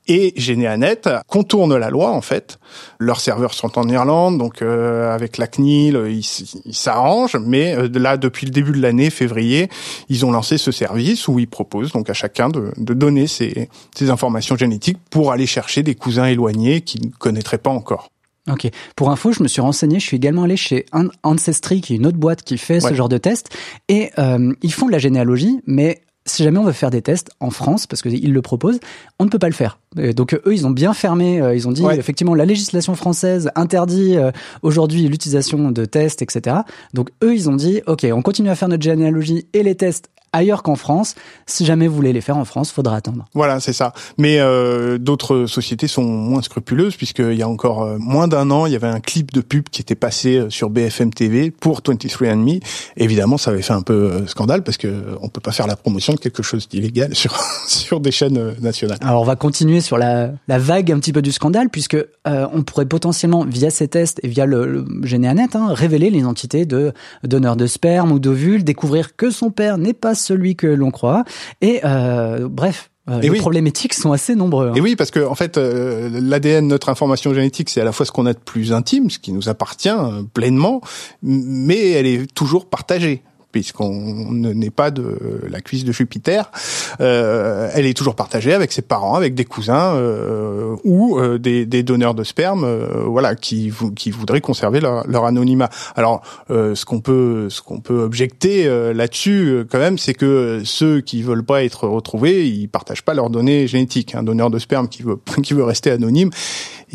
Et 0.08 0.34
Généanet 0.36 1.02
contourne 1.28 1.78
la 1.78 1.90
loi 1.90 2.12
en 2.12 2.22
fait. 2.22 2.58
Leurs 3.00 3.20
serveurs 3.20 3.54
sont 3.54 3.78
en 3.78 3.88
Irlande, 3.88 4.38
donc 4.38 4.62
euh, 4.62 5.14
avec 5.14 5.38
la 5.38 5.48
CNIL, 5.48 6.00
ils 6.10 6.74
s'arrangent. 6.74 7.38
Mais 7.38 7.76
euh, 7.76 7.88
là, 7.94 8.18
depuis 8.18 8.46
le 8.46 8.52
début 8.52 8.72
de 8.72 8.82
l'année, 8.82 9.10
février, 9.10 9.70
ils 10.10 10.26
ont 10.26 10.32
lancé 10.32 10.58
ce 10.58 10.72
service 10.72 11.28
où 11.28 11.38
ils 11.38 11.48
proposent 11.48 11.92
donc 11.92 12.10
à 12.10 12.14
chacun 12.14 12.50
de, 12.50 12.72
de 12.78 12.94
donner 12.94 13.28
ses, 13.28 13.70
ses, 13.96 14.10
informations 14.10 14.58
génétiques 14.58 14.98
pour 15.12 15.32
aller 15.32 15.46
chercher 15.46 15.84
des 15.84 15.96
cousins 15.96 16.26
éloignés 16.26 16.82
qu'ils 16.82 17.06
ne 17.06 17.12
connaîtraient 17.12 17.60
pas 17.60 17.70
encore. 17.70 18.10
Ok. 18.50 18.68
Pour 18.96 19.12
info, 19.12 19.32
je 19.32 19.44
me 19.44 19.48
suis 19.48 19.62
renseigné. 19.62 20.00
Je 20.00 20.06
suis 20.06 20.18
également 20.18 20.44
allé 20.44 20.58
chez 20.58 20.86
Ancestry, 21.24 21.82
qui 21.82 21.94
est 21.94 21.98
une 21.98 22.08
autre 22.08 22.18
boîte 22.18 22.42
qui 22.42 22.58
fait 22.58 22.84
ouais. 22.84 22.90
ce 22.90 22.96
genre 22.96 23.10
de 23.10 23.18
test, 23.18 23.50
et 23.88 24.10
euh, 24.18 24.54
ils 24.64 24.74
font 24.74 24.88
de 24.88 24.92
la 24.92 25.00
généalogie, 25.00 25.60
mais 25.68 26.02
si 26.26 26.44
jamais 26.44 26.60
on 26.60 26.64
veut 26.64 26.72
faire 26.72 26.92
des 26.92 27.02
tests 27.02 27.32
en 27.40 27.50
France, 27.50 27.88
parce 27.88 28.02
qu'ils 28.02 28.32
le 28.32 28.42
proposent, 28.42 28.80
on 29.20 29.26
ne 29.26 29.30
peut 29.30 29.40
pas 29.40 29.48
le 29.48 29.54
faire. 29.54 29.80
Donc 30.16 30.34
eux, 30.34 30.54
ils 30.54 30.68
ont 30.68 30.72
bien 30.72 30.94
fermé, 30.94 31.42
euh, 31.42 31.56
ils 31.56 31.68
ont 31.68 31.72
dit 31.72 31.84
ouais. 31.84 31.98
effectivement 31.98 32.36
la 32.36 32.46
législation 32.46 32.96
française 32.96 33.50
interdit 33.56 34.18
euh, 34.18 34.32
aujourd'hui 34.62 35.08
l'utilisation 35.08 35.72
de 35.72 35.86
tests, 35.86 36.22
etc. 36.22 36.58
Donc 36.94 37.10
eux, 37.24 37.34
ils 37.34 37.50
ont 37.50 37.56
dit, 37.56 37.82
ok, 37.88 38.06
on 38.14 38.22
continue 38.22 38.50
à 38.50 38.56
faire 38.56 38.70
notre 38.70 38.84
généalogie 38.84 39.48
et 39.54 39.64
les 39.64 39.76
tests 39.76 40.10
ailleurs 40.34 40.64
qu'en 40.64 40.76
France. 40.76 41.16
Si 41.46 41.66
jamais 41.66 41.88
vous 41.88 41.96
voulez 41.96 42.14
les 42.14 42.22
faire 42.22 42.38
en 42.38 42.46
France, 42.46 42.72
faudra 42.72 42.96
attendre. 42.96 43.26
Voilà, 43.34 43.60
c'est 43.60 43.74
ça. 43.74 43.94
Mais 44.18 44.40
euh, 44.40 44.98
d'autres 44.98 45.46
sociétés 45.46 45.88
sont 45.88 46.04
moins 46.04 46.42
scrupuleuses 46.42 46.96
puisqu'il 46.96 47.34
y 47.34 47.42
a 47.42 47.50
encore 47.50 47.84
euh, 47.84 47.98
moins 48.00 48.28
d'un 48.28 48.50
an, 48.52 48.66
il 48.66 48.74
y 48.74 48.76
avait 48.76 48.88
un 48.88 49.00
clip 49.00 49.32
de 49.32 49.42
pub 49.42 49.70
qui 49.70 49.82
était 49.82 49.96
passé 49.96 50.38
euh, 50.38 50.50
sur 50.50 50.70
BFM 50.70 51.14
TV 51.14 51.52
pour 51.52 51.82
23andMe. 51.82 52.62
Évidemment, 52.98 53.38
ça 53.38 53.52
avait 53.52 53.62
fait 53.62 53.74
un 53.74 53.82
peu 53.82 53.94
euh, 53.94 54.28
scandale 54.28 54.64
parce 54.64 54.78
que 54.78 55.18
on 55.22 55.30
peut 55.30 55.42
pas 55.42 55.52
faire 55.52 55.68
la 55.68 55.76
promotion 55.76 56.14
de 56.14 56.20
quelque 56.20 56.44
chose 56.44 56.68
d'illégal 56.68 57.16
sur 57.16 57.38
sur 57.68 58.00
des 58.00 58.12
chaînes 58.12 58.56
nationales. 58.62 58.98
Alors 59.02 59.22
on 59.22 59.26
va 59.26 59.36
continuer 59.36 59.82
sur 59.82 59.98
la, 59.98 60.32
la 60.48 60.58
vague 60.58 60.92
un 60.92 61.00
petit 61.00 61.14
peu 61.14 61.22
du 61.22 61.32
scandale 61.32 61.70
puisque 61.70 61.96
euh, 61.96 62.48
on 62.54 62.64
pourrait 62.64 62.86
potentiellement 62.86 63.44
via 63.46 63.70
ces 63.70 63.88
tests 63.88 64.20
et 64.24 64.28
via 64.28 64.46
le, 64.46 64.66
le 64.66 64.86
Généanet 65.04 65.56
hein, 65.56 65.74
révéler 65.74 66.10
l'identité 66.10 66.66
de 66.66 66.94
donneur 67.24 67.56
de 67.56 67.66
sperme 67.66 68.12
ou 68.12 68.20
d'ovule, 68.20 68.64
découvrir 68.64 69.16
que 69.16 69.32
son 69.32 69.50
père 69.50 69.78
n'est 69.78 69.94
pas 69.94 70.14
celui 70.22 70.56
que 70.56 70.68
l'on 70.68 70.92
croit. 70.92 71.24
Et 71.62 71.82
euh, 71.84 72.48
bref, 72.50 72.92
euh, 73.10 73.20
les 73.20 73.30
oui. 73.30 73.40
problèmes 73.40 73.66
éthiques 73.66 73.94
sont 73.94 74.12
assez 74.12 74.36
nombreux. 74.36 74.70
Hein. 74.70 74.74
Et 74.76 74.82
oui, 74.82 74.96
parce 74.96 75.10
que 75.10 75.20
en 75.26 75.34
fait, 75.34 75.58
euh, 75.58 76.10
l'ADN, 76.14 76.68
notre 76.68 76.90
information 76.90 77.34
génétique, 77.34 77.70
c'est 77.70 77.82
à 77.82 77.84
la 77.84 77.92
fois 77.92 78.06
ce 78.06 78.12
qu'on 78.12 78.28
a 78.28 78.34
de 78.34 78.40
plus 78.40 78.74
intime, 78.74 79.10
ce 79.10 79.18
qui 79.18 79.34
nous 79.34 79.50
appartient 79.50 79.90
euh, 79.90 80.22
pleinement, 80.34 80.82
mais 81.24 81.92
elle 81.92 82.06
est 82.06 82.32
toujours 82.34 82.68
partagée 82.68 83.24
puisqu'on 83.52 84.32
n'est 84.32 84.70
pas 84.70 84.92
de 84.92 85.42
la 85.50 85.62
cuisse 85.62 85.84
de 85.86 85.92
Jupiter, 85.92 86.52
euh, 87.00 87.70
elle 87.74 87.86
est 87.86 87.96
toujours 87.96 88.16
partagée 88.16 88.54
avec 88.54 88.72
ses 88.72 88.82
parents, 88.82 89.16
avec 89.16 89.36
des 89.36 89.46
cousins 89.46 89.96
euh, 89.96 90.76
ou 90.84 91.20
euh, 91.20 91.38
des, 91.38 91.66
des, 91.66 91.84
donneurs 91.84 92.14
de 92.14 92.24
sperme, 92.24 92.64
euh, 92.64 93.04
voilà, 93.06 93.36
qui, 93.36 93.72
qui 93.96 94.12
voudraient 94.12 94.42
conserver 94.42 94.80
leur, 94.80 95.08
leur 95.08 95.26
anonymat. 95.26 95.70
Alors, 95.96 96.22
euh, 96.50 96.76
ce 96.76 96.86
qu'on 96.86 97.02
peut, 97.02 97.50
ce 97.50 97.62
qu'on 97.62 97.80
peut 97.80 98.02
objecter 98.02 98.70
là-dessus, 98.94 99.66
quand 99.70 99.80
même, 99.80 99.98
c'est 99.98 100.14
que 100.14 100.62
ceux 100.64 101.02
qui 101.02 101.24
veulent 101.24 101.44
pas 101.44 101.64
être 101.64 101.88
retrouvés, 101.88 102.48
ils 102.48 102.68
partagent 102.68 103.04
pas 103.04 103.14
leurs 103.14 103.30
données 103.30 103.68
génétiques. 103.68 104.16
Un 104.16 104.24
donneur 104.24 104.50
de 104.50 104.60
sperme 104.60 104.88
qui 104.88 105.04
veut 105.04 105.20
qui 105.44 105.54
veut 105.54 105.64
rester 105.64 105.92
anonyme, 105.92 106.30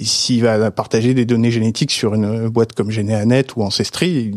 s'il 0.04 0.42
va 0.42 0.70
partager 0.70 1.14
des 1.14 1.24
données 1.24 1.50
génétiques 1.50 1.90
sur 1.90 2.14
une 2.14 2.48
boîte 2.48 2.74
comme 2.74 2.90
GeneaNet 2.90 3.46
ou 3.56 3.62
Ancestry, 3.62 4.30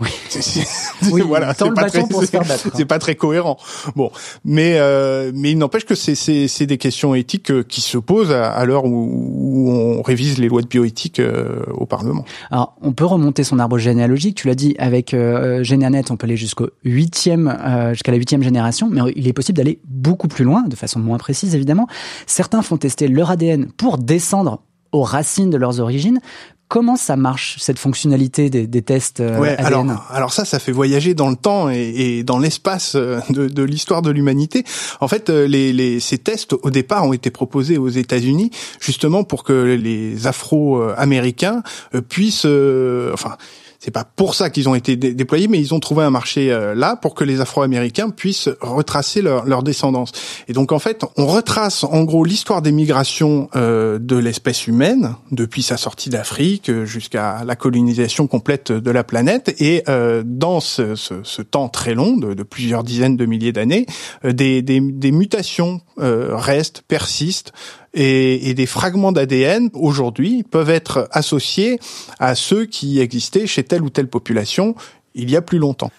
oui. 0.00 0.10
oui, 1.12 1.22
voilà, 1.22 1.54
c'est 1.54 1.72
pas, 1.74 1.88
très, 1.88 2.04
c'est 2.74 2.84
pas 2.84 2.98
très 2.98 3.14
cohérent. 3.14 3.56
Bon, 3.94 4.10
mais 4.44 4.74
euh, 4.76 5.32
mais 5.34 5.52
il 5.52 5.58
n'empêche 5.58 5.84
que 5.84 5.94
c'est 5.94 6.14
c'est 6.14 6.66
des 6.66 6.78
questions 6.78 7.14
éthiques 7.14 7.50
euh, 7.50 7.62
qui 7.62 7.80
se 7.80 7.98
posent 7.98 8.32
à, 8.32 8.64
l'heure 8.64 8.84
où, 8.84 8.90
où, 8.90 9.70
on 9.70 10.02
révise 10.02 10.38
les 10.38 10.48
lois 10.48 10.62
de 10.62 10.66
bioéthique 10.66 11.20
euh, 11.20 11.62
au 11.74 11.86
Parlement. 11.86 12.24
Alors, 12.50 12.76
on 12.82 12.92
peut 12.92 13.04
remonter 13.04 13.44
son 13.44 13.58
arbre 13.58 13.78
généalogique. 13.78 14.36
Tu 14.36 14.46
l'as 14.46 14.54
dit, 14.54 14.74
avec 14.78 15.14
euh, 15.14 15.62
GeneaNet, 15.62 16.10
on 16.10 16.16
peut 16.16 16.26
aller 16.26 16.36
jusqu'au 16.36 16.68
huitième, 16.84 17.48
euh, 17.48 17.90
jusqu'à 17.92 18.12
la 18.12 18.18
huitième 18.18 18.42
génération, 18.42 18.88
mais 18.90 19.00
il 19.14 19.28
est 19.28 19.32
possible 19.32 19.56
d'aller 19.56 19.80
beaucoup 19.84 20.28
plus 20.28 20.44
loin, 20.44 20.62
de 20.62 20.76
façon 20.76 21.00
moins 21.00 21.18
précise 21.18 21.54
évidemment. 21.54 21.86
Certains 22.26 22.62
font 22.62 22.76
tester 22.76 23.08
leur 23.08 23.30
ADN 23.30 23.66
pour 23.76 23.98
descendre 23.98 24.62
aux 24.96 25.02
racines 25.02 25.50
de 25.50 25.56
leurs 25.56 25.80
origines. 25.80 26.20
Comment 26.68 26.96
ça 26.96 27.14
marche 27.14 27.58
cette 27.60 27.78
fonctionnalité 27.78 28.50
des, 28.50 28.66
des 28.66 28.82
tests 28.82 29.20
euh, 29.20 29.38
ouais, 29.38 29.56
ADN 29.56 29.90
alors, 29.90 30.06
alors 30.10 30.32
ça, 30.32 30.44
ça 30.44 30.58
fait 30.58 30.72
voyager 30.72 31.14
dans 31.14 31.30
le 31.30 31.36
temps 31.36 31.70
et, 31.70 31.92
et 31.96 32.24
dans 32.24 32.40
l'espace 32.40 32.94
euh, 32.96 33.20
de, 33.30 33.46
de 33.46 33.62
l'histoire 33.62 34.02
de 34.02 34.10
l'humanité. 34.10 34.64
En 35.00 35.06
fait, 35.06 35.30
euh, 35.30 35.46
les, 35.46 35.72
les, 35.72 36.00
ces 36.00 36.18
tests 36.18 36.54
au 36.54 36.70
départ 36.70 37.06
ont 37.06 37.12
été 37.12 37.30
proposés 37.30 37.78
aux 37.78 37.88
États-Unis 37.88 38.50
justement 38.80 39.22
pour 39.22 39.44
que 39.44 39.52
les 39.52 40.26
Afro-Américains 40.26 41.62
puissent, 42.08 42.46
enfin 42.46 43.36
c'est 43.78 43.90
pas 43.90 44.04
pour 44.04 44.34
ça 44.34 44.50
qu'ils 44.50 44.68
ont 44.68 44.74
été 44.74 44.96
déployés, 44.96 45.48
mais 45.48 45.58
ils 45.60 45.74
ont 45.74 45.80
trouvé 45.80 46.04
un 46.04 46.10
marché 46.10 46.52
euh, 46.52 46.74
là 46.74 46.96
pour 46.96 47.14
que 47.14 47.24
les 47.24 47.40
Afro-Américains 47.40 48.10
puissent 48.10 48.48
retracer 48.60 49.22
leur, 49.22 49.62
descendance. 49.62 50.12
Et 50.48 50.52
donc 50.52 50.72
en 50.72 50.78
fait, 50.78 51.04
on 51.16 51.26
retrace 51.26 51.84
en 51.84 52.04
gros 52.04 52.24
l'histoire 52.24 52.62
des 52.62 52.72
migrations 52.72 53.48
euh, 53.56 53.98
de 53.98 54.16
l'espèce 54.16 54.66
humaine 54.66 55.14
depuis 55.30 55.62
sa 55.62 55.76
sortie 55.76 56.10
d'Afrique 56.10 56.70
jusqu'à 56.84 57.42
la 57.44 57.56
colonisation 57.56 58.26
complète 58.26 58.72
de 58.72 58.90
la 58.90 59.04
planète. 59.04 59.54
Et 59.58 59.82
euh, 59.88 60.22
dans 60.24 60.60
ce, 60.60 60.94
ce, 60.94 61.14
ce, 61.22 61.42
temps 61.42 61.68
très 61.68 61.94
long, 61.94 62.16
de, 62.16 62.34
de 62.34 62.42
plusieurs 62.42 62.84
dizaines 62.84 63.16
de 63.16 63.26
milliers 63.26 63.52
d'années, 63.52 63.86
euh, 64.24 64.32
des, 64.32 64.62
des, 64.62 64.80
des, 64.80 65.12
mutations 65.12 65.80
euh, 65.98 66.36
restent, 66.36 66.82
persistent 66.86 67.52
et, 67.96 68.54
des 68.54 68.66
fragments 68.66 69.10
d'ADN 69.10 69.70
aujourd'hui 69.74 70.42
peuvent 70.42 70.70
être 70.70 71.08
associés 71.10 71.80
à 72.18 72.34
ceux 72.34 72.66
qui 72.66 73.00
existaient 73.00 73.46
chez 73.46 73.64
telle 73.64 73.82
ou 73.82 73.90
telle 73.90 74.08
population 74.08 74.74
il 75.14 75.30
y 75.30 75.36
a 75.36 75.42
plus 75.42 75.58
longtemps. 75.58 75.90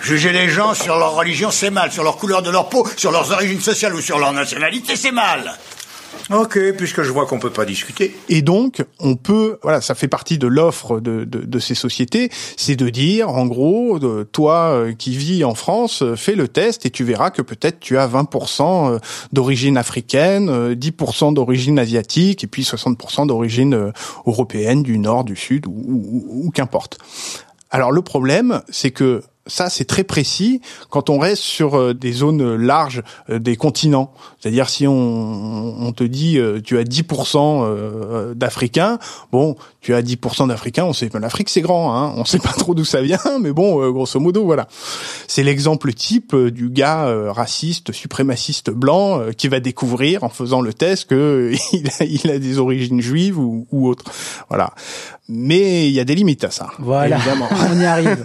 Juger 0.00 0.32
les 0.32 0.48
gens 0.48 0.74
sur 0.74 0.96
leur 0.96 1.14
religion, 1.14 1.50
c'est 1.50 1.70
mal. 1.70 1.92
Sur 1.92 2.04
leur 2.04 2.16
couleur 2.16 2.42
de 2.42 2.50
leur 2.50 2.68
peau, 2.68 2.86
sur 2.96 3.12
leurs 3.12 3.32
origines 3.32 3.60
sociales 3.60 3.94
ou 3.94 4.00
sur 4.00 4.18
leur 4.18 4.32
nationalité, 4.32 4.96
c'est 4.96 5.12
mal. 5.12 5.52
Ok, 6.30 6.58
puisque 6.76 7.02
je 7.02 7.10
vois 7.10 7.26
qu'on 7.26 7.40
peut 7.40 7.50
pas 7.50 7.64
discuter. 7.64 8.16
Et 8.28 8.40
donc, 8.40 8.84
on 9.00 9.16
peut, 9.16 9.58
voilà, 9.62 9.80
ça 9.80 9.96
fait 9.96 10.06
partie 10.06 10.38
de 10.38 10.46
l'offre 10.46 11.00
de, 11.00 11.24
de, 11.24 11.40
de, 11.40 11.58
ces 11.58 11.74
sociétés, 11.74 12.30
c'est 12.56 12.76
de 12.76 12.88
dire, 12.88 13.28
en 13.30 13.46
gros, 13.46 13.98
toi 14.30 14.70
euh, 14.70 14.92
qui 14.92 15.16
vis 15.16 15.42
en 15.44 15.54
France, 15.54 16.02
euh, 16.02 16.14
fais 16.14 16.36
le 16.36 16.46
test 16.46 16.86
et 16.86 16.90
tu 16.90 17.02
verras 17.02 17.30
que 17.30 17.42
peut-être 17.42 17.80
tu 17.80 17.98
as 17.98 18.06
20% 18.06 18.94
euh, 18.94 18.98
d'origine 19.32 19.76
africaine, 19.76 20.74
10% 20.74 21.34
d'origine 21.34 21.78
asiatique 21.80 22.44
et 22.44 22.46
puis 22.46 22.62
60% 22.62 23.26
d'origine 23.26 23.92
européenne, 24.24 24.84
du 24.84 24.98
nord, 24.98 25.24
du 25.24 25.34
sud 25.34 25.66
ou, 25.66 25.72
ou, 25.72 26.46
ou 26.46 26.50
qu'importe. 26.50 26.98
Alors 27.70 27.92
le 27.92 28.02
problème, 28.02 28.62
c'est 28.68 28.90
que 28.90 29.22
ça, 29.46 29.70
c'est 29.70 29.84
très 29.84 30.04
précis 30.04 30.60
quand 30.90 31.10
on 31.10 31.18
reste 31.18 31.42
sur 31.42 31.74
euh, 31.74 31.94
des 31.94 32.12
zones 32.12 32.56
larges 32.56 33.02
euh, 33.30 33.38
des 33.38 33.56
continents. 33.56 34.12
C'est-à-dire 34.38 34.68
si 34.68 34.86
on, 34.86 35.92
te 35.96 36.04
dit 36.04 36.38
euh, 36.38 36.60
tu 36.62 36.78
as 36.78 36.84
10% 36.84 38.34
d'Africains, 38.34 38.98
bon, 39.32 39.56
tu 39.80 39.94
as 39.94 40.02
10% 40.02 40.48
d'Africains, 40.48 40.84
on 40.84 40.92
sait 40.92 41.10
l'Afrique 41.14 41.48
c'est 41.48 41.60
grand, 41.60 41.96
hein, 41.96 42.14
on 42.16 42.24
sait 42.24 42.38
pas 42.38 42.52
trop 42.52 42.74
d'où 42.74 42.84
ça 42.84 43.02
vient, 43.02 43.18
mais 43.40 43.52
bon, 43.52 43.90
grosso 43.90 44.20
modo, 44.20 44.44
voilà. 44.44 44.68
C'est 45.26 45.42
l'exemple 45.42 45.92
type 45.92 46.36
du 46.36 46.70
gars 46.70 47.32
raciste, 47.32 47.92
suprémaciste 47.92 48.70
blanc 48.70 49.22
qui 49.36 49.48
va 49.48 49.60
découvrir 49.60 50.22
en 50.22 50.28
faisant 50.28 50.60
le 50.60 50.72
test 50.72 51.06
que 51.06 51.52
il 52.02 52.30
a 52.30 52.38
des 52.38 52.58
origines 52.58 53.00
juives 53.00 53.38
ou, 53.38 53.66
ou 53.72 53.88
autres. 53.88 54.04
Voilà. 54.48 54.74
Mais 55.32 55.88
il 55.88 55.92
y 55.92 56.00
a 56.00 56.04
des 56.04 56.16
limites 56.16 56.42
à 56.42 56.50
ça. 56.50 56.70
Voilà, 56.80 57.16
évidemment. 57.16 57.48
on 57.70 57.80
y 57.80 57.84
arrive. 57.84 58.24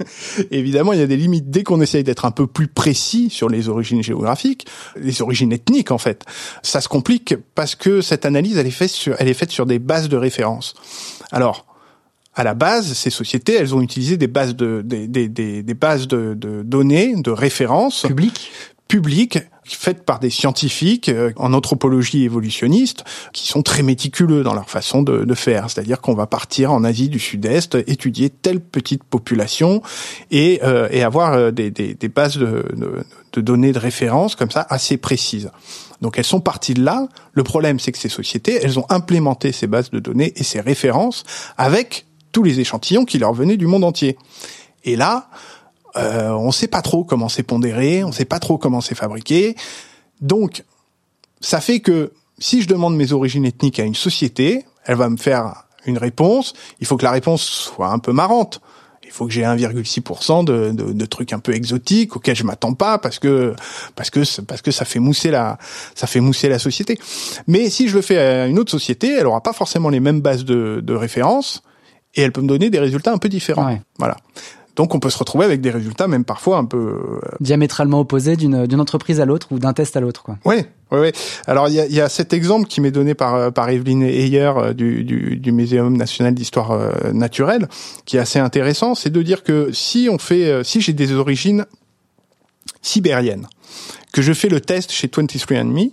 évidemment, 0.52 0.92
il 0.92 1.00
y 1.00 1.02
a 1.02 1.06
des 1.06 1.16
limites 1.16 1.50
dès 1.50 1.64
qu'on 1.64 1.80
essaye 1.80 2.04
d'être 2.04 2.24
un 2.24 2.30
peu 2.30 2.46
plus 2.46 2.68
précis 2.68 3.28
sur 3.28 3.48
les 3.48 3.68
origines 3.68 4.02
géographiques, 4.04 4.66
les 4.96 5.20
origines 5.20 5.52
ethniques 5.52 5.90
en 5.90 5.98
fait. 5.98 6.24
Ça 6.62 6.80
se 6.80 6.88
complique 6.88 7.34
parce 7.56 7.74
que 7.74 8.00
cette 8.00 8.24
analyse, 8.24 8.56
elle 8.56 8.68
est 8.68 8.70
faite 8.70 8.90
sur, 8.90 9.16
elle 9.18 9.28
est 9.28 9.34
faite 9.34 9.50
sur 9.50 9.66
des 9.66 9.80
bases 9.80 10.08
de 10.08 10.16
référence. 10.16 10.74
Alors, 11.32 11.66
à 12.36 12.44
la 12.44 12.54
base, 12.54 12.92
ces 12.92 13.10
sociétés, 13.10 13.54
elles 13.54 13.74
ont 13.74 13.80
utilisé 13.80 14.16
des 14.16 14.26
bases 14.26 14.54
de 14.54 14.82
des, 14.84 15.08
des, 15.08 15.28
des, 15.28 15.74
bases 15.74 16.06
de, 16.08 16.34
de 16.34 16.62
données, 16.62 17.14
de 17.16 17.30
références 17.30 18.02
publiques 18.02 18.50
publiques 18.88 19.38
faites 19.64 20.04
par 20.04 20.20
des 20.20 20.30
scientifiques 20.30 21.08
euh, 21.08 21.32
en 21.36 21.54
anthropologie 21.54 22.24
évolutionniste 22.24 23.04
qui 23.32 23.48
sont 23.48 23.62
très 23.62 23.82
méticuleux 23.82 24.42
dans 24.42 24.54
leur 24.54 24.68
façon 24.68 25.02
de, 25.02 25.24
de 25.24 25.34
faire. 25.34 25.70
C'est-à-dire 25.70 26.00
qu'on 26.00 26.14
va 26.14 26.26
partir 26.26 26.72
en 26.72 26.84
Asie 26.84 27.08
du 27.08 27.18
Sud-Est, 27.18 27.76
étudier 27.86 28.28
telle 28.28 28.60
petite 28.60 29.02
population 29.04 29.82
et, 30.30 30.60
euh, 30.64 30.88
et 30.90 31.02
avoir 31.02 31.32
euh, 31.32 31.50
des, 31.50 31.70
des, 31.70 31.94
des 31.94 32.08
bases 32.08 32.36
de, 32.36 32.66
de, 32.76 33.04
de, 33.32 33.40
données 33.40 33.72
de 33.72 33.78
référence 33.78 34.36
comme 34.36 34.50
ça 34.50 34.66
assez 34.68 34.98
précises. 34.98 35.50
Donc 36.02 36.18
elles 36.18 36.24
sont 36.24 36.40
parties 36.40 36.74
de 36.74 36.84
là. 36.84 37.08
Le 37.32 37.42
problème, 37.42 37.78
c'est 37.78 37.92
que 37.92 37.98
ces 37.98 38.10
sociétés, 38.10 38.58
elles 38.62 38.78
ont 38.78 38.86
implémenté 38.90 39.52
ces 39.52 39.66
bases 39.66 39.90
de 39.90 39.98
données 39.98 40.34
et 40.36 40.44
ces 40.44 40.60
références 40.60 41.24
avec 41.56 42.06
tous 42.32 42.42
les 42.42 42.60
échantillons 42.60 43.06
qui 43.06 43.18
leur 43.18 43.32
venaient 43.32 43.56
du 43.56 43.66
monde 43.66 43.84
entier. 43.84 44.18
Et 44.84 44.96
là, 44.96 45.28
euh, 45.96 46.30
on 46.30 46.46
ne 46.46 46.52
sait 46.52 46.68
pas 46.68 46.82
trop 46.82 47.04
comment 47.04 47.28
c'est 47.28 47.42
pondéré, 47.42 48.04
on 48.04 48.08
ne 48.08 48.12
sait 48.12 48.24
pas 48.24 48.40
trop 48.40 48.58
comment 48.58 48.80
c'est 48.80 48.94
fabriqué. 48.94 49.54
Donc, 50.20 50.64
ça 51.40 51.60
fait 51.60 51.80
que 51.80 52.12
si 52.38 52.62
je 52.62 52.68
demande 52.68 52.96
mes 52.96 53.12
origines 53.12 53.44
ethniques 53.44 53.78
à 53.78 53.84
une 53.84 53.94
société, 53.94 54.64
elle 54.84 54.96
va 54.96 55.08
me 55.08 55.16
faire 55.16 55.64
une 55.86 55.98
réponse. 55.98 56.54
Il 56.80 56.86
faut 56.86 56.96
que 56.96 57.04
la 57.04 57.10
réponse 57.10 57.42
soit 57.42 57.88
un 57.88 57.98
peu 57.98 58.12
marrante. 58.12 58.60
Il 59.04 59.10
faut 59.10 59.26
que 59.26 59.32
j'ai 59.32 59.42
1,6% 59.42 60.44
de, 60.44 60.72
de, 60.72 60.92
de, 60.92 61.06
trucs 61.06 61.32
un 61.32 61.38
peu 61.38 61.54
exotiques 61.54 62.16
auxquels 62.16 62.34
je 62.34 62.42
m'attends 62.42 62.74
pas 62.74 62.98
parce 62.98 63.20
que 63.20 63.54
parce 63.94 64.10
que 64.10 64.40
parce 64.42 64.60
que 64.60 64.72
ça 64.72 64.84
fait 64.84 64.98
mousser 64.98 65.30
la 65.30 65.58
ça 65.94 66.08
fait 66.08 66.18
mousser 66.18 66.48
la 66.48 66.58
société. 66.58 66.98
Mais 67.46 67.70
si 67.70 67.86
je 67.86 67.94
le 67.94 68.02
fais 68.02 68.18
à 68.18 68.46
une 68.46 68.58
autre 68.58 68.72
société, 68.72 69.12
elle 69.12 69.26
aura 69.26 69.40
pas 69.40 69.52
forcément 69.52 69.88
les 69.88 70.00
mêmes 70.00 70.20
bases 70.20 70.44
de, 70.44 70.80
de 70.82 70.94
référence 70.94 71.62
et 72.14 72.22
elle 72.22 72.32
peut 72.32 72.40
me 72.40 72.48
donner 72.48 72.70
des 72.70 72.80
résultats 72.80 73.12
un 73.12 73.18
peu 73.18 73.28
différents. 73.28 73.78
Voilà. 73.98 74.16
Donc 74.76 74.94
on 74.94 74.98
peut 74.98 75.10
se 75.10 75.18
retrouver 75.18 75.44
avec 75.44 75.60
des 75.60 75.70
résultats 75.70 76.08
même 76.08 76.24
parfois 76.24 76.58
un 76.58 76.64
peu 76.64 76.78
euh, 76.78 77.20
diamétralement 77.40 78.00
opposés 78.00 78.36
d'une 78.36 78.66
d'une 78.66 78.80
entreprise 78.80 79.20
à 79.20 79.24
l'autre 79.24 79.48
ou 79.52 79.58
d'un 79.58 79.72
test 79.72 79.96
à 79.96 80.00
l'autre 80.00 80.22
quoi. 80.22 80.36
Oui, 80.44 80.56
oui, 80.90 80.98
oui. 81.00 81.12
Alors 81.46 81.68
il 81.68 81.74
y 81.74 81.80
a, 81.80 81.86
y 81.86 82.00
a, 82.00 82.08
cet 82.08 82.32
exemple 82.32 82.66
qui 82.66 82.80
m'est 82.80 82.90
donné 82.90 83.14
par 83.14 83.34
euh, 83.34 83.50
par 83.50 83.68
Evelyne 83.68 84.02
Heyer 84.02 84.52
euh, 84.56 84.72
du, 84.72 85.04
du, 85.04 85.36
du 85.36 85.52
Muséum 85.52 85.96
national 85.96 86.34
d'histoire 86.34 86.76
naturelle, 87.12 87.68
qui 88.04 88.16
est 88.16 88.20
assez 88.20 88.38
intéressant, 88.38 88.94
c'est 88.94 89.10
de 89.10 89.22
dire 89.22 89.42
que 89.42 89.70
si 89.72 90.08
on 90.10 90.18
fait, 90.18 90.64
si 90.64 90.80
j'ai 90.80 90.92
des 90.92 91.12
origines 91.12 91.66
sibériennes, 92.82 93.46
que 94.12 94.22
je 94.22 94.32
fais 94.32 94.48
le 94.48 94.60
test 94.60 94.90
chez 94.90 95.08
23andMe, 95.08 95.92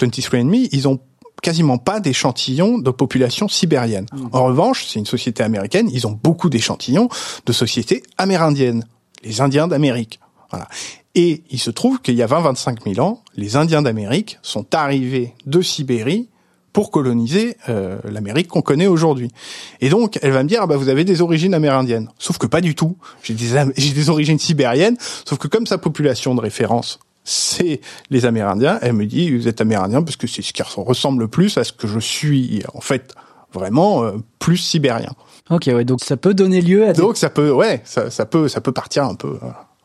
23andMe, 0.00 0.68
ils 0.72 0.88
ont 0.88 1.00
quasiment 1.42 1.78
pas 1.78 2.00
d'échantillons 2.00 2.78
de 2.78 2.90
population 2.90 3.48
sibérienne. 3.48 4.06
Mmh. 4.12 4.28
En 4.32 4.44
revanche, 4.44 4.86
c'est 4.86 4.98
une 4.98 5.06
société 5.06 5.42
américaine, 5.42 5.88
ils 5.92 6.06
ont 6.06 6.18
beaucoup 6.22 6.50
d'échantillons 6.50 7.08
de 7.46 7.52
sociétés 7.52 8.02
amérindiennes, 8.16 8.84
les 9.22 9.40
Indiens 9.40 9.68
d'Amérique. 9.68 10.20
Voilà. 10.50 10.68
Et 11.14 11.42
il 11.50 11.58
se 11.58 11.70
trouve 11.70 12.00
qu'il 12.00 12.14
y 12.14 12.22
a 12.22 12.26
20-25 12.26 12.94
000 12.94 13.06
ans, 13.06 13.22
les 13.36 13.56
Indiens 13.56 13.82
d'Amérique 13.82 14.38
sont 14.42 14.74
arrivés 14.74 15.34
de 15.46 15.60
Sibérie 15.62 16.28
pour 16.72 16.90
coloniser 16.90 17.56
euh, 17.68 17.98
l'Amérique 18.04 18.48
qu'on 18.48 18.62
connaît 18.62 18.86
aujourd'hui. 18.86 19.30
Et 19.80 19.88
donc, 19.88 20.18
elle 20.22 20.30
va 20.30 20.42
me 20.42 20.48
dire, 20.48 20.60
ah 20.62 20.66
bah, 20.66 20.76
vous 20.76 20.88
avez 20.88 21.04
des 21.04 21.22
origines 21.22 21.54
amérindiennes. 21.54 22.08
Sauf 22.18 22.38
que 22.38 22.46
pas 22.46 22.60
du 22.60 22.74
tout. 22.74 22.96
J'ai 23.22 23.34
des, 23.34 23.48
j'ai 23.76 23.92
des 23.92 24.10
origines 24.10 24.38
sibériennes, 24.38 24.96
sauf 25.24 25.38
que 25.38 25.48
comme 25.48 25.66
sa 25.66 25.78
population 25.78 26.34
de 26.34 26.40
référence 26.40 27.00
c'est 27.28 27.80
les 28.10 28.26
Amérindiens. 28.26 28.78
Elle 28.82 28.94
me 28.94 29.06
dit, 29.06 29.36
vous 29.36 29.48
êtes 29.48 29.60
Amérindien 29.60 30.02
parce 30.02 30.16
que 30.16 30.26
c'est 30.26 30.42
ce 30.42 30.52
qui 30.52 30.62
ressemble 30.62 31.22
le 31.22 31.28
plus 31.28 31.56
à 31.58 31.64
ce 31.64 31.72
que 31.72 31.86
je 31.86 31.98
suis 31.98 32.62
en 32.74 32.80
fait 32.80 33.14
vraiment 33.52 34.12
plus 34.38 34.58
sibérien. 34.58 35.12
Ok, 35.50 35.64
ouais, 35.66 35.84
donc 35.84 36.00
ça 36.04 36.16
peut 36.16 36.34
donner 36.34 36.60
lieu 36.60 36.86
à. 36.86 36.92
Donc 36.92 37.16
ça 37.16 37.30
peut, 37.30 37.50
ouais, 37.50 37.80
ça, 37.84 38.10
ça 38.10 38.26
peut, 38.26 38.48
ça 38.48 38.60
peut 38.60 38.72
partir 38.72 39.04
un 39.04 39.14
peu 39.14 39.38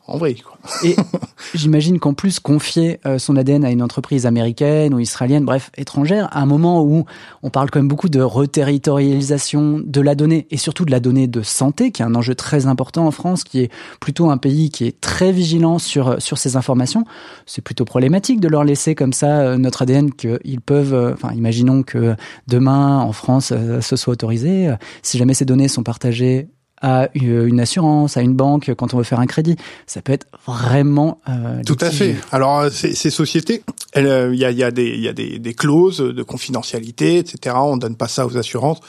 en 0.06 0.18
vrai. 0.18 0.34
Quoi. 0.34 0.58
Et 0.82 0.96
j'imagine 1.54 1.98
qu'en 1.98 2.14
plus 2.14 2.38
confier 2.38 3.00
euh, 3.06 3.18
son 3.18 3.36
ADN 3.36 3.64
à 3.64 3.70
une 3.70 3.82
entreprise 3.82 4.26
américaine 4.26 4.92
ou 4.92 4.98
israélienne, 4.98 5.44
bref, 5.44 5.70
étrangère, 5.76 6.28
à 6.36 6.42
un 6.42 6.46
moment 6.46 6.82
où 6.82 7.04
on 7.42 7.50
parle 7.50 7.70
quand 7.70 7.78
même 7.78 7.88
beaucoup 7.88 8.08
de 8.08 8.20
reterritorialisation 8.20 9.80
de 9.84 10.00
la 10.00 10.14
donnée 10.14 10.46
et 10.50 10.58
surtout 10.58 10.84
de 10.84 10.90
la 10.90 11.00
donnée 11.00 11.26
de 11.26 11.42
santé, 11.42 11.90
qui 11.90 12.02
est 12.02 12.04
un 12.04 12.14
enjeu 12.14 12.34
très 12.34 12.66
important 12.66 13.06
en 13.06 13.10
France, 13.10 13.44
qui 13.44 13.60
est 13.60 13.70
plutôt 14.00 14.30
un 14.30 14.36
pays 14.36 14.70
qui 14.70 14.84
est 14.84 15.00
très 15.00 15.32
vigilant 15.32 15.78
sur 15.78 16.20
sur 16.20 16.38
ces 16.38 16.56
informations, 16.56 17.04
c'est 17.46 17.62
plutôt 17.62 17.84
problématique 17.84 18.40
de 18.40 18.48
leur 18.48 18.64
laisser 18.64 18.94
comme 18.94 19.12
ça 19.12 19.40
euh, 19.40 19.56
notre 19.56 19.82
ADN 19.82 20.12
qu'ils 20.12 20.60
peuvent. 20.60 20.94
Euh, 20.94 21.14
enfin, 21.14 21.32
imaginons 21.34 21.82
que 21.82 22.14
demain 22.46 22.98
en 22.98 23.12
France 23.12 23.52
ce 23.80 23.96
soit 23.96 24.12
autorisé, 24.12 24.74
si 25.02 25.18
jamais 25.18 25.34
ces 25.34 25.44
données 25.44 25.68
sont 25.68 25.82
partagées 25.82 26.48
à 26.84 27.08
une 27.14 27.60
assurance, 27.60 28.18
à 28.18 28.20
une 28.20 28.34
banque 28.34 28.70
quand 28.76 28.92
on 28.92 28.98
veut 28.98 29.04
faire 29.04 29.18
un 29.18 29.26
crédit. 29.26 29.56
Ça 29.86 30.02
peut 30.02 30.12
être 30.12 30.26
vraiment 30.46 31.18
euh, 31.30 31.62
tout 31.64 31.78
à 31.80 31.90
fait. 31.90 32.14
Alors 32.30 32.60
euh, 32.60 32.70
ces, 32.70 32.94
sociétés, 33.08 33.62
euh, 33.96 34.30
il 34.34 34.38
y, 34.38 34.44
a, 34.44 34.50
y, 34.50 34.62
a, 34.62 34.70
des, 34.70 34.94
y 34.98 35.08
a 35.08 35.14
des, 35.14 35.38
des 35.38 35.54
clauses 35.54 35.98
de 35.98 36.22
confidentialité, 36.22 37.16
etc. 37.16 37.56
On 37.58 37.78
donne 37.78 37.96
pas 37.96 38.08
ça 38.08 38.26
aux 38.26 38.36
assurances 38.36 38.80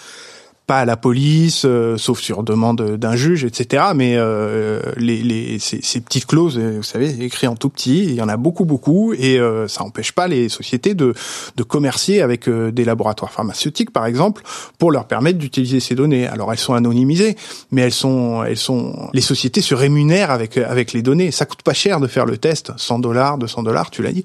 pas 0.68 0.80
à 0.80 0.86
la 0.86 0.98
police, 0.98 1.64
euh, 1.66 1.96
sauf 1.98 2.20
sur 2.20 2.42
demande 2.42 2.98
d'un 2.98 3.16
juge, 3.16 3.44
etc. 3.44 3.84
Mais 3.96 4.16
euh, 4.16 4.82
les, 4.98 5.22
les, 5.22 5.60
ces, 5.60 5.80
ces, 5.84 6.02
petites 6.02 6.26
clauses, 6.26 6.58
euh, 6.58 6.78
vous 6.78 6.84
savez, 6.84 7.24
écrites 7.24 7.50
en 7.50 7.56
tout 7.56 7.70
petit, 7.70 8.04
il 8.04 8.16
y 8.16 8.22
en 8.22 8.30
a 8.30 8.38
beaucoup, 8.38 8.66
beaucoup, 8.66 9.14
et 9.14 9.40
ça 9.68 9.84
n'empêche 9.84 10.12
pas 10.12 10.28
les 10.28 10.50
sociétés 10.50 10.94
de, 10.94 11.14
de 11.56 11.64
commercer 11.64 12.22
avec 12.22 12.50
des 12.50 12.86
laboratoires 12.86 13.32
pharmaceutiques, 13.32 13.92
par 13.92 14.06
exemple, 14.06 14.44
pour 14.80 14.92
leur 14.92 15.06
permettre 15.06 15.38
d'utiliser 15.38 15.80
ces 15.80 15.96
données. 15.96 16.28
Alors 16.28 16.52
elles 16.52 16.60
sont 16.60 16.74
anonymisées, 16.74 17.36
mais 17.72 17.82
elles 17.82 17.94
sont, 17.94 18.44
elles 18.44 18.58
sont, 18.58 19.10
les 19.14 19.22
sociétés 19.22 19.62
se 19.62 19.76
rémunèrent 19.76 20.32
avec 20.32 20.58
avec 20.58 20.94
les 20.94 21.02
données. 21.02 21.32
Ça 21.32 21.46
coûte 21.46 21.62
pas 21.62 21.74
cher 21.74 22.00
de 22.00 22.08
faire 22.08 22.26
le 22.26 22.38
test, 22.38 22.72
100 22.76 23.00
dollars, 23.00 23.38
200 23.38 23.64
dollars, 23.64 23.92
tu 23.92 24.02
l'as 24.02 24.12
dit. 24.12 24.24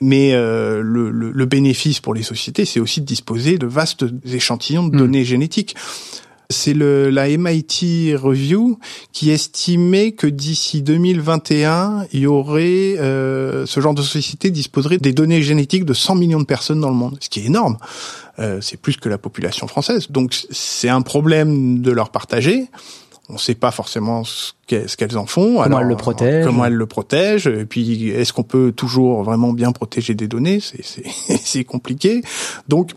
Mais 0.00 0.32
le, 0.32 0.82
le, 0.82 1.10
le 1.10 1.44
bénéfice 1.46 2.00
pour 2.00 2.14
les 2.14 2.22
sociétés, 2.22 2.64
c'est 2.64 2.80
aussi 2.80 3.00
de 3.00 3.06
disposer 3.06 3.58
de 3.58 3.66
vastes 3.66 4.04
échantillons 4.26 4.88
de 4.88 4.96
hmm. 4.96 4.98
données 4.98 5.24
génétiques. 5.24 5.69
C'est 6.52 6.74
le, 6.74 7.10
la 7.10 7.28
MIT 7.28 8.16
Review 8.16 8.80
qui 9.12 9.30
estimait 9.30 10.10
que 10.10 10.26
d'ici 10.26 10.82
2021, 10.82 12.06
il 12.12 12.20
y 12.20 12.26
aurait 12.26 12.96
euh, 12.98 13.66
ce 13.66 13.78
genre 13.78 13.94
de 13.94 14.02
société 14.02 14.50
disposerait 14.50 14.98
des 14.98 15.12
données 15.12 15.42
génétiques 15.42 15.84
de 15.84 15.94
100 15.94 16.16
millions 16.16 16.40
de 16.40 16.44
personnes 16.44 16.80
dans 16.80 16.88
le 16.88 16.96
monde, 16.96 17.16
ce 17.20 17.28
qui 17.28 17.38
est 17.38 17.44
énorme. 17.44 17.76
Euh, 18.40 18.60
c'est 18.60 18.78
plus 18.78 18.96
que 18.96 19.08
la 19.08 19.16
population 19.16 19.68
française. 19.68 20.10
Donc 20.10 20.34
c'est 20.50 20.88
un 20.88 21.02
problème 21.02 21.82
de 21.82 21.92
leur 21.92 22.10
partager. 22.10 22.68
On 23.30 23.34
ne 23.34 23.38
sait 23.38 23.54
pas 23.54 23.70
forcément 23.70 24.24
ce 24.24 24.52
qu'elles 24.66 25.16
en 25.16 25.26
font. 25.26 25.62
Comment 25.62 25.78
elles 25.78 25.86
le 25.86 25.96
protègent. 25.96 26.44
Comment 26.44 26.64
elles 26.64 26.74
le 26.74 26.86
protègent. 26.86 27.46
Et 27.46 27.64
puis, 27.64 28.08
est-ce 28.08 28.32
qu'on 28.32 28.42
peut 28.42 28.72
toujours 28.72 29.22
vraiment 29.22 29.52
bien 29.52 29.70
protéger 29.70 30.14
des 30.14 30.26
données? 30.26 30.58
C'est 30.60 31.64
compliqué. 31.64 32.22
Donc, 32.66 32.90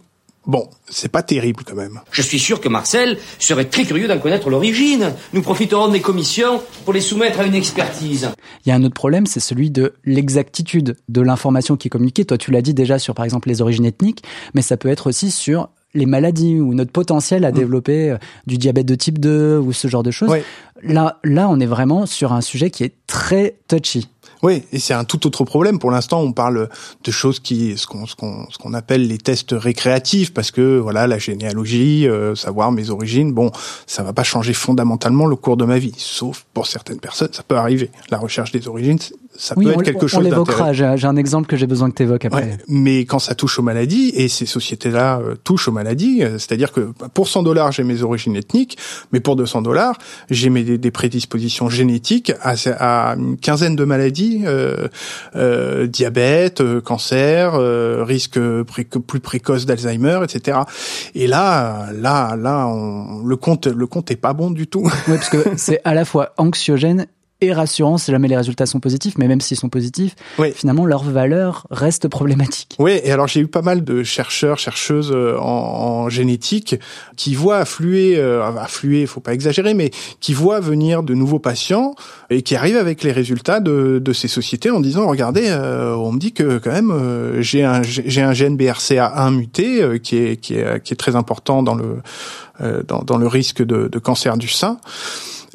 Bon, 0.46 0.70
c'est 0.90 1.12
pas 1.12 1.24
terrible 1.24 1.64
quand 1.66 1.76
même. 1.76 2.02
Je 2.12 2.22
suis 2.22 2.40
sûr 2.40 2.60
que 2.60 2.68
Marcel 2.68 3.18
serait 3.40 3.66
très 3.66 3.86
curieux 3.86 4.08
d'en 4.08 4.20
connaître 4.20 4.50
l'origine. 4.50 5.14
Nous 5.32 5.42
profiterons 5.42 5.88
des 5.88 6.02
commissions 6.02 6.62
pour 6.84 6.94
les 6.94 7.00
soumettre 7.00 7.40
à 7.40 7.46
une 7.46 7.56
expertise. 7.56 8.30
Il 8.66 8.70
y 8.70 8.72
a 8.74 8.76
un 8.76 8.84
autre 8.84 8.94
problème, 8.94 9.26
c'est 9.26 9.40
celui 9.40 9.72
de 9.72 9.94
l'exactitude 10.04 10.98
de 11.08 11.22
l'information 11.22 11.78
qui 11.78 11.88
est 11.88 11.92
communiquée. 11.92 12.26
Toi, 12.26 12.38
tu 12.38 12.52
l'as 12.52 12.62
dit 12.62 12.74
déjà 12.74 13.00
sur, 13.00 13.16
par 13.16 13.24
exemple, 13.24 13.48
les 13.48 13.62
origines 13.62 13.86
ethniques, 13.86 14.24
mais 14.54 14.62
ça 14.62 14.76
peut 14.76 14.90
être 14.90 15.08
aussi 15.08 15.32
sur 15.32 15.70
les 15.94 16.06
maladies 16.06 16.60
ou 16.60 16.74
notre 16.74 16.92
potentiel 16.92 17.46
à 17.46 17.52
mm. 17.52 17.56
développer 17.56 18.12
euh, 18.12 18.18
du 18.48 18.58
diabète 18.58 18.86
de 18.86 18.96
type 18.96 19.20
2 19.20 19.60
ou 19.60 19.72
ce 19.72 19.88
genre 19.88 20.04
de 20.04 20.12
choses. 20.12 20.32
Là, 20.82 21.20
là, 21.24 21.48
on 21.50 21.60
est 21.60 21.66
vraiment 21.66 22.06
sur 22.06 22.34
un 22.34 22.42
sujet 22.42 22.70
qui 22.70 22.84
est 22.84 22.94
très 23.08 23.56
touchy. 23.70 24.10
Oui, 24.44 24.64
et 24.74 24.80
c'est 24.80 24.94
un 24.94 25.06
tout 25.06 25.26
autre 25.26 25.46
problème. 25.46 25.80
Pour 25.80 25.90
l'instant, 25.90 26.20
on 26.20 26.34
parle 26.34 26.68
de 27.02 27.12
choses 27.12 27.40
qui, 27.40 27.78
ce 27.78 27.88
qu'on, 27.88 28.06
ce 28.06 28.14
qu'on, 28.14 28.46
ce 28.52 28.58
qu'on 28.58 28.74
appelle 28.74 29.08
les 29.08 29.18
tests 29.18 29.54
récréatifs, 29.54 30.34
parce 30.34 30.52
que 30.52 30.80
voilà, 30.80 31.08
la 31.08 31.18
généalogie, 31.18 32.10
euh, 32.10 32.36
savoir 32.36 32.74
mes 32.74 32.90
origines, 32.90 33.32
bon, 33.32 33.52
ça 33.88 34.04
va 34.04 34.12
pas 34.12 34.24
changer 34.24 34.54
fondamentalement 34.54 35.28
le 35.28 35.38
cours 35.38 35.56
de 35.56 35.64
ma 35.64 35.80
vie, 35.80 35.94
sauf 35.98 36.46
pour 36.54 36.68
certaines 36.68 37.00
personnes, 37.00 37.32
ça 37.32 37.44
peut 37.44 37.56
arriver. 37.56 37.90
La 38.10 38.18
recherche 38.18 38.52
des 38.52 38.68
origines, 38.68 39.00
ça 39.36 39.56
peut 39.56 39.70
être 39.70 39.84
quelque 39.84 40.08
chose. 40.08 40.20
On 40.20 40.24
l'évoquera. 40.24 40.74
J'ai, 40.74 40.86
un 40.86 41.16
exemple 41.16 41.48
que 41.48 41.58
j'ai 41.58 41.68
besoin 41.68 41.90
que 41.90 41.96
tu 41.96 42.04
évoques 42.04 42.26
après. 42.26 42.58
mais 42.68 43.00
quand 43.00 43.20
ça 43.20 43.36
touche 43.36 43.60
aux 43.60 43.64
maladies, 43.64 44.12
et 44.16 44.28
ces 44.28 44.46
sociétés-là 44.46 45.20
euh, 45.20 45.36
touchent 45.44 45.68
aux 45.68 45.72
maladies, 45.72 46.24
euh, 46.24 46.38
c'est-à-dire 46.38 46.72
que 46.72 46.92
pour 47.14 47.28
100 47.28 47.44
dollars, 47.44 47.72
j'ai 47.72 47.84
mes 47.84 48.04
origines 48.04 48.36
ethniques, 48.36 48.78
mais 49.12 49.20
pour 49.20 49.36
200 49.36 49.62
dollars, 49.62 49.98
j'ai 50.30 50.50
mes 50.50 50.64
des, 50.64 50.92
prédispositions 50.92 51.70
génétiques 51.70 52.32
à, 52.42 52.56
à 52.80 53.16
une 53.16 53.38
quinzaine 53.38 53.76
de 53.76 53.84
maladies 53.84 54.44
euh, 54.46 54.88
euh, 55.36 55.88
diabète, 55.88 56.62
cancer, 56.82 57.54
risque 58.06 58.40
plus 58.64 59.20
précoce 59.20 59.66
d'Alzheimer, 59.66 60.20
etc. 60.24 60.60
Et 61.16 61.28
là, 61.28 61.88
là, 61.94 62.36
là, 62.36 62.68
on, 62.68 63.24
le 63.26 63.36
compte, 63.36 63.68
le 63.68 63.88
compte 63.88 64.12
est 64.12 64.16
pas 64.16 64.34
bon 64.34 64.52
du 64.52 64.68
tout. 64.68 64.84
Oui, 64.84 64.92
parce 65.08 65.30
que 65.30 65.38
c'est 65.58 65.82
à 65.84 65.94
la 65.94 66.06
fois 66.06 66.34
anxiogène 66.38 67.08
et 67.46 67.54
rassurant 67.54 67.98
si 67.98 68.12
jamais 68.12 68.28
les 68.28 68.38
résultats 68.38 68.66
sont 68.66 68.80
positifs, 68.80 69.18
mais 69.18 69.28
même 69.28 69.42
s'ils 69.42 69.58
sont 69.58 69.70
positifs, 69.70 70.16
finalement 70.56 70.86
leur 70.86 71.04
valeur 71.04 71.68
reste 71.72 72.08
problématique. 72.08 72.76
Oui, 72.80 73.00
et 73.04 73.12
alors 73.12 73.28
j'ai 73.28 73.42
eu 73.42 73.48
pas 73.48 73.62
mal 73.62 73.84
de 73.84 74.04
chercheurs, 74.04 74.58
chercheuses 74.58 75.12
euh, 75.12 75.38
en, 75.40 76.10
génétique 76.10 76.76
qui 77.16 77.36
voient 77.36 77.58
affluer, 77.58 78.18
euh, 78.18 78.44
affluer, 78.44 79.06
faut 79.06 79.20
pas 79.20 79.34
exagérer, 79.34 79.74
mais 79.74 79.92
qui 80.20 80.34
voient 80.34 80.60
venir 80.60 81.04
de 81.04 81.14
nouveaux 81.14 81.40
patients 81.40 81.96
et 82.30 82.42
qui 82.42 82.56
arrivent 82.56 82.78
avec 82.78 83.04
les 83.04 83.12
résultats 83.12 83.60
de, 83.60 84.00
de 84.04 84.14
ces 84.14 84.28
sociétés 84.28 84.70
en 84.70 84.80
disant 84.80 85.08
regardez, 85.08 85.46
euh, 85.48 85.96
on 85.96 86.12
me 86.12 86.20
dit 86.20 86.34
que 86.34 86.58
quand 86.58 86.72
même 86.72 86.92
euh, 86.92 87.42
j'ai 87.42 87.64
un 87.64 87.82
j'ai 87.84 88.22
un 88.22 88.34
gène 88.34 88.58
BRCA1 88.58 89.34
muté 89.34 90.00
qui 90.02 90.18
est 90.18 90.38
qui 90.38 90.56
est 90.56 90.84
qui 90.84 90.94
est 90.94 90.98
très 90.98 91.16
important 91.16 91.64
dans 91.64 91.76
le 91.76 92.02
dans, 92.88 93.02
dans 93.02 93.18
le 93.18 93.28
risque 93.28 93.64
de, 93.64 93.88
de 93.88 94.00
cancer 94.00 94.38
du 94.38 94.48
sein 94.48 94.78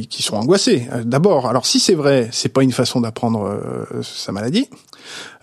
qui 0.07 0.23
sont 0.23 0.37
angoissés. 0.37 0.89
Euh, 0.93 1.03
d'abord, 1.05 1.49
alors 1.49 1.67
si 1.67 1.81
c'est 1.81 1.95
vrai, 1.95 2.29
c'est 2.33 2.49
pas 2.49 2.63
une 2.63 2.73
façon 2.73 3.01
d'apprendre 3.01 3.45
euh, 3.47 4.03
sa 4.03 4.33
maladie. 4.33 4.69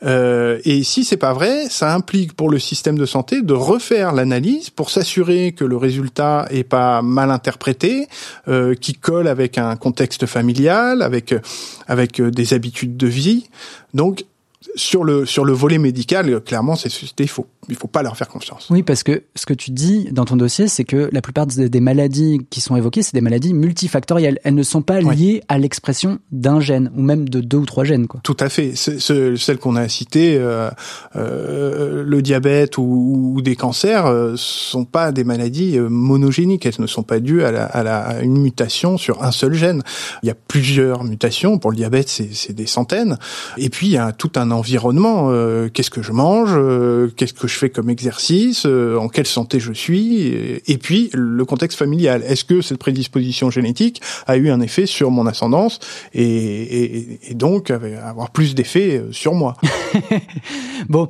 Euh, 0.03 0.59
et 0.63 0.83
si 0.83 1.03
c'est 1.03 1.17
pas 1.17 1.33
vrai, 1.33 1.67
ça 1.69 1.93
implique 1.93 2.33
pour 2.33 2.49
le 2.49 2.59
système 2.59 2.97
de 2.97 3.05
santé 3.05 3.41
de 3.41 3.53
refaire 3.53 4.13
l'analyse 4.13 4.69
pour 4.69 4.89
s'assurer 4.89 5.53
que 5.53 5.65
le 5.65 5.77
résultat 5.77 6.47
est 6.51 6.63
pas 6.63 7.01
mal 7.01 7.31
interprété, 7.31 8.07
euh, 8.47 8.75
qui 8.75 8.93
colle 8.93 9.27
avec 9.27 9.57
un 9.57 9.75
contexte 9.75 10.25
familial, 10.25 11.01
avec 11.01 11.33
avec 11.87 12.21
des 12.21 12.53
habitudes 12.53 12.97
de 12.97 13.07
vie. 13.07 13.49
Donc 13.93 14.25
sur 14.75 15.03
le 15.03 15.25
sur 15.25 15.45
le 15.45 15.53
volet 15.53 15.77
médical, 15.77 16.41
clairement, 16.41 16.75
ces 16.75 16.89
sociétés, 16.89 17.23
il 17.69 17.75
faut 17.75 17.87
pas 17.87 18.03
leur 18.03 18.17
faire 18.17 18.27
confiance. 18.27 18.67
Oui, 18.69 18.83
parce 18.83 19.03
que 19.03 19.23
ce 19.35 19.45
que 19.45 19.53
tu 19.53 19.71
dis 19.71 20.07
dans 20.11 20.25
ton 20.25 20.35
dossier, 20.35 20.67
c'est 20.67 20.83
que 20.83 21.09
la 21.11 21.21
plupart 21.21 21.47
des 21.47 21.79
maladies 21.79 22.45
qui 22.49 22.61
sont 22.61 22.75
évoquées, 22.75 23.01
c'est 23.01 23.13
des 23.13 23.21
maladies 23.21 23.53
multifactorielles. 23.53 24.39
Elles 24.43 24.55
ne 24.55 24.63
sont 24.63 24.81
pas 24.81 25.01
liées 25.01 25.41
à 25.47 25.57
l'expression 25.57 26.19
d'un 26.31 26.59
gène 26.59 26.91
ou 26.95 27.01
même 27.01 27.27
de 27.29 27.41
deux 27.41 27.57
ou 27.57 27.65
trois 27.65 27.83
gènes. 27.83 28.07
Quoi. 28.07 28.19
Tout 28.23 28.37
à 28.39 28.49
fait. 28.49 28.73
celles 28.75 29.57
qu'on 29.59 29.75
a 29.75 29.87
citées, 29.87 30.37
euh, 30.37 30.69
euh, 31.15 32.03
le 32.03 32.21
diabète 32.21 32.77
ou, 32.77 33.33
ou 33.35 33.41
des 33.41 33.55
cancers, 33.55 34.05
euh, 34.05 34.33
sont 34.37 34.85
pas 34.85 35.11
des 35.11 35.23
maladies 35.23 35.77
euh, 35.77 35.89
monogéniques. 35.89 36.65
Elles 36.65 36.73
ne 36.79 36.87
sont 36.87 37.03
pas 37.03 37.19
dues 37.19 37.43
à, 37.43 37.51
la, 37.51 37.65
à, 37.65 37.83
la, 37.83 37.99
à, 37.99 38.21
une 38.21 38.37
mutation 38.37 38.97
sur 38.97 39.23
un 39.23 39.31
seul 39.31 39.53
gène. 39.53 39.83
Il 40.23 40.27
y 40.27 40.31
a 40.31 40.35
plusieurs 40.35 41.03
mutations. 41.03 41.57
Pour 41.57 41.71
le 41.71 41.77
diabète, 41.77 42.09
c'est 42.09 42.53
des 42.53 42.65
centaines. 42.65 43.17
Et 43.57 43.69
puis 43.69 43.87
il 43.87 43.93
y 43.93 43.97
a 43.97 44.11
tout 44.11 44.31
un 44.35 44.51
environnement. 44.65 45.27
Euh, 45.29 45.69
qu'est-ce 45.71 45.91
que 45.91 46.01
je 46.01 46.11
mange 46.11 46.53
euh, 46.55 47.09
Qu'est-ce 47.15 47.33
que 47.33 47.47
je 47.47 47.55
fais 47.55 47.69
comme 47.69 47.89
exercice, 47.89 48.65
euh, 48.65 48.97
en 48.97 49.09
quelle 49.09 49.27
santé 49.27 49.59
je 49.59 49.71
suis, 49.71 50.27
et, 50.65 50.77
puis 50.77 51.09
le 51.13 51.45
contexte 51.45 51.77
familial. 51.77 52.23
Est-ce 52.27 52.43
que 52.43 52.61
cette 52.61 52.79
prédisposition 52.79 53.51
génétique 53.51 54.01
a 54.25 54.37
eu 54.37 54.49
un 54.49 54.59
effet 54.61 54.87
sur 54.87 55.11
mon 55.11 55.27
ascendance 55.27 55.79
et, 56.13 57.19
donc 57.33 57.69
avoir 57.69 58.31
plus 58.31 58.55
d'effet 58.55 59.03
sur 59.11 59.33
moi? 59.33 59.55
Bon, 60.89 61.07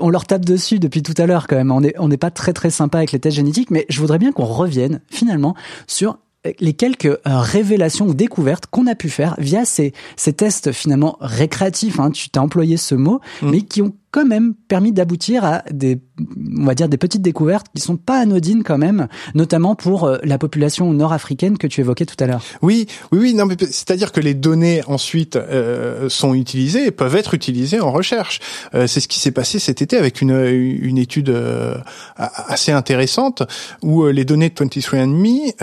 on 0.00 0.10
leur 0.10 0.24
tape 0.24 0.44
dessus 0.44 0.78
depuis 0.78 1.02
tout 1.02 1.14
à 1.18 1.26
l'heure 1.26 1.46
quand 1.46 1.56
même. 1.56 1.70
On 1.70 1.82
n'est 1.82 1.94
on 1.98 2.08
n'est 2.08 2.16
pas 2.16 2.30
très 2.30 2.52
très 2.52 2.70
sympa 2.70 2.98
avec 2.98 3.12
les 3.12 3.20
tests 3.20 3.36
génétiques, 3.36 3.70
mais 3.70 3.86
je 3.88 4.00
voudrais 4.00 4.18
bien 4.18 4.32
qu'on 4.32 4.46
revienne 4.46 5.00
finalement 5.10 5.54
sur 5.86 6.18
les 6.60 6.74
quelques 6.74 7.06
euh, 7.06 7.18
révélations 7.24 8.06
ou 8.06 8.14
découvertes 8.14 8.66
qu'on 8.66 8.86
a 8.86 8.94
pu 8.94 9.08
faire 9.08 9.34
via 9.38 9.64
ces, 9.64 9.92
ces 10.16 10.32
tests 10.32 10.72
finalement 10.72 11.16
récréatifs, 11.20 11.98
hein, 12.00 12.10
tu 12.10 12.28
t'as 12.28 12.40
employé 12.40 12.76
ce 12.76 12.94
mot, 12.94 13.20
mm. 13.42 13.50
mais 13.50 13.60
qui 13.62 13.82
ont 13.82 13.94
quand 14.10 14.24
même 14.24 14.54
permis 14.68 14.92
d'aboutir 14.92 15.44
à 15.44 15.64
des 15.72 16.00
on 16.20 16.64
va 16.64 16.74
dire 16.74 16.88
des 16.88 16.96
petites 16.96 17.22
découvertes 17.22 17.66
qui 17.74 17.80
sont 17.82 17.96
pas 17.96 18.18
anodines 18.18 18.62
quand 18.62 18.78
même, 18.78 19.08
notamment 19.34 19.74
pour 19.74 20.04
euh, 20.04 20.18
la 20.22 20.38
population 20.38 20.92
nord-africaine 20.92 21.58
que 21.58 21.66
tu 21.66 21.80
évoquais 21.80 22.06
tout 22.06 22.16
à 22.22 22.26
l'heure. 22.26 22.42
Oui, 22.62 22.86
oui, 23.12 23.18
oui. 23.18 23.34
Non, 23.34 23.46
mais 23.46 23.56
c'est-à-dire 23.58 24.12
que 24.12 24.20
les 24.20 24.34
données 24.34 24.82
ensuite 24.86 25.36
euh, 25.36 26.08
sont 26.08 26.34
utilisées 26.34 26.86
et 26.86 26.90
peuvent 26.90 27.16
être 27.16 27.34
utilisées 27.34 27.80
en 27.80 27.90
recherche. 27.90 28.40
Euh, 28.74 28.86
c'est 28.86 29.00
ce 29.00 29.08
qui 29.08 29.18
s'est 29.18 29.32
passé 29.32 29.58
cet 29.58 29.82
été 29.82 29.96
avec 29.96 30.20
une, 30.20 30.30
une 30.30 30.98
étude 30.98 31.30
euh, 31.30 31.76
assez 32.16 32.70
intéressante 32.70 33.42
où 33.82 34.06
les 34.06 34.24
données 34.24 34.50
de 34.50 34.54
23andMe 34.54 35.54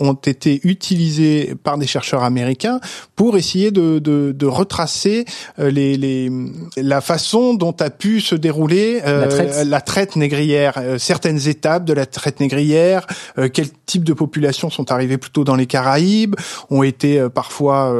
ont 0.00 0.14
été 0.14 0.60
utilisées 0.64 1.54
par 1.62 1.78
des 1.78 1.86
chercheurs 1.86 2.24
américains 2.24 2.80
pour 3.14 3.36
essayer 3.36 3.70
de, 3.70 3.98
de, 3.98 4.32
de 4.32 4.46
retracer 4.46 5.24
les, 5.58 5.96
les, 5.96 6.30
la 6.76 7.00
façon 7.00 7.54
dont 7.54 7.74
a 7.80 7.90
pu 7.90 8.20
se 8.20 8.34
dérouler 8.34 9.00
la 9.00 9.26
traite, 9.28 9.66
la 9.66 9.75
traite 9.80 10.16
négrière, 10.16 10.80
certaines 10.98 11.48
étapes 11.48 11.84
de 11.84 11.92
la 11.92 12.06
traite 12.06 12.40
négrière, 12.40 13.06
quel 13.52 13.68
type 13.86 14.04
de 14.04 14.12
population 14.12 14.70
sont 14.70 14.90
arrivées 14.90 15.18
plutôt 15.18 15.44
dans 15.44 15.56
les 15.56 15.66
Caraïbes, 15.66 16.36
ont 16.70 16.82
été 16.82 17.26
parfois 17.28 17.92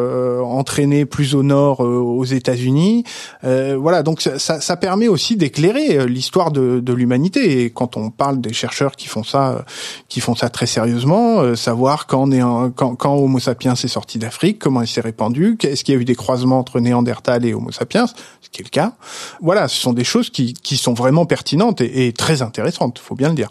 entraînées 0.44 1.04
plus 1.04 1.34
au 1.34 1.42
nord 1.42 1.80
aux 1.80 2.24
États-Unis. 2.24 3.04
voilà, 3.42 4.02
donc 4.02 4.20
ça, 4.20 4.60
ça 4.60 4.76
permet 4.76 5.08
aussi 5.08 5.36
d'éclairer 5.36 6.06
l'histoire 6.06 6.50
de, 6.50 6.80
de 6.80 6.92
l'humanité. 6.92 7.62
Et 7.62 7.70
quand 7.70 7.96
on 7.96 8.10
parle 8.10 8.40
des 8.40 8.52
chercheurs 8.52 8.96
qui 8.96 9.08
font 9.08 9.24
ça, 9.24 9.64
qui 10.08 10.20
font 10.20 10.34
ça 10.34 10.48
très 10.48 10.66
sérieusement, 10.66 11.54
savoir 11.56 12.06
quand, 12.06 12.28
quand, 12.74 12.96
quand 12.96 13.14
Homo 13.14 13.38
sapiens 13.38 13.74
est 13.74 13.88
sorti 13.88 14.18
d'Afrique, 14.18 14.58
comment 14.58 14.82
il 14.82 14.88
s'est 14.88 15.00
répandu, 15.00 15.56
est-ce 15.62 15.84
qu'il 15.84 15.94
y 15.94 15.96
a 15.96 16.00
eu 16.00 16.04
des 16.04 16.14
croisements 16.14 16.58
entre 16.58 16.80
Néandertal 16.80 17.44
et 17.44 17.54
Homo 17.54 17.72
sapiens, 17.72 18.06
ce 18.06 18.50
qui 18.50 18.62
est 18.62 18.64
le 18.64 18.70
cas. 18.70 18.92
Voilà, 19.40 19.68
ce 19.68 19.76
sont 19.76 19.92
des 19.92 20.04
choses 20.04 20.30
qui, 20.30 20.54
qui 20.54 20.76
sont 20.76 20.94
vraiment 20.94 21.26
pertinentes 21.26 21.65
et, 21.80 22.12
très 22.12 22.42
intéressantes, 22.42 22.98
faut 22.98 23.14
bien 23.14 23.28
le 23.28 23.34
dire. 23.34 23.50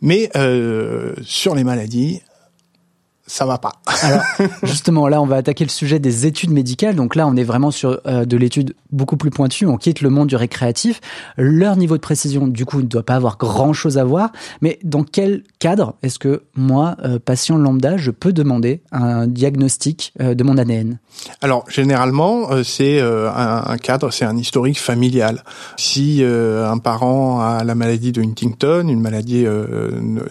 Mais 0.00 0.30
euh, 0.36 1.14
sur 1.22 1.54
les 1.54 1.64
maladies, 1.64 2.22
ça 3.26 3.46
va 3.46 3.58
pas. 3.58 3.72
Alors 4.02 4.22
justement 4.62 5.08
là 5.08 5.20
on 5.20 5.26
va 5.26 5.36
attaquer 5.36 5.64
le 5.64 5.70
sujet 5.70 5.98
des 5.98 6.26
études 6.26 6.50
médicales. 6.50 6.94
Donc 6.94 7.14
là 7.14 7.26
on 7.26 7.36
est 7.36 7.44
vraiment 7.44 7.70
sur 7.70 8.00
euh, 8.06 8.24
de 8.24 8.36
l'étude 8.36 8.74
beaucoup 8.90 9.16
plus 9.16 9.30
pointue. 9.30 9.66
On 9.66 9.76
quitte 9.76 10.00
le 10.00 10.10
monde 10.10 10.28
du 10.28 10.36
récréatif. 10.36 11.00
Leur 11.36 11.76
niveau 11.76 11.96
de 11.96 12.02
précision 12.02 12.46
du 12.46 12.64
coup 12.64 12.78
ne 12.78 12.86
doit 12.86 13.02
pas 13.02 13.16
avoir 13.16 13.38
grand 13.38 13.72
chose 13.72 13.98
à 13.98 14.04
voir. 14.04 14.30
Mais 14.60 14.78
dans 14.82 15.04
quel 15.04 15.42
cadre 15.58 15.94
est-ce 16.02 16.18
que 16.18 16.42
moi 16.56 16.96
euh, 17.04 17.18
patient 17.18 17.56
lambda 17.56 17.96
je 17.96 18.10
peux 18.10 18.32
demander 18.32 18.82
un 18.92 19.26
diagnostic 19.26 20.12
euh, 20.20 20.34
de 20.34 20.44
mon 20.44 20.58
ADN 20.58 20.98
Alors 21.40 21.64
généralement 21.68 22.14
euh, 22.50 22.62
c'est 22.62 23.00
euh, 23.00 23.30
un, 23.30 23.64
un, 23.66 23.76
cadre, 23.78 24.10
c'est 24.10 24.24
un 24.24 24.36
historique 24.36 24.80
familial. 24.80 25.42
Si 25.76 26.22
euh, 26.22 26.70
un 26.70 26.78
parent 26.78 27.40
a 27.40 27.64
la 27.64 27.74
maladie 27.74 28.12
de 28.12 28.22
Huntington, 28.22 28.88
une 28.88 29.00
maladie 29.00 29.46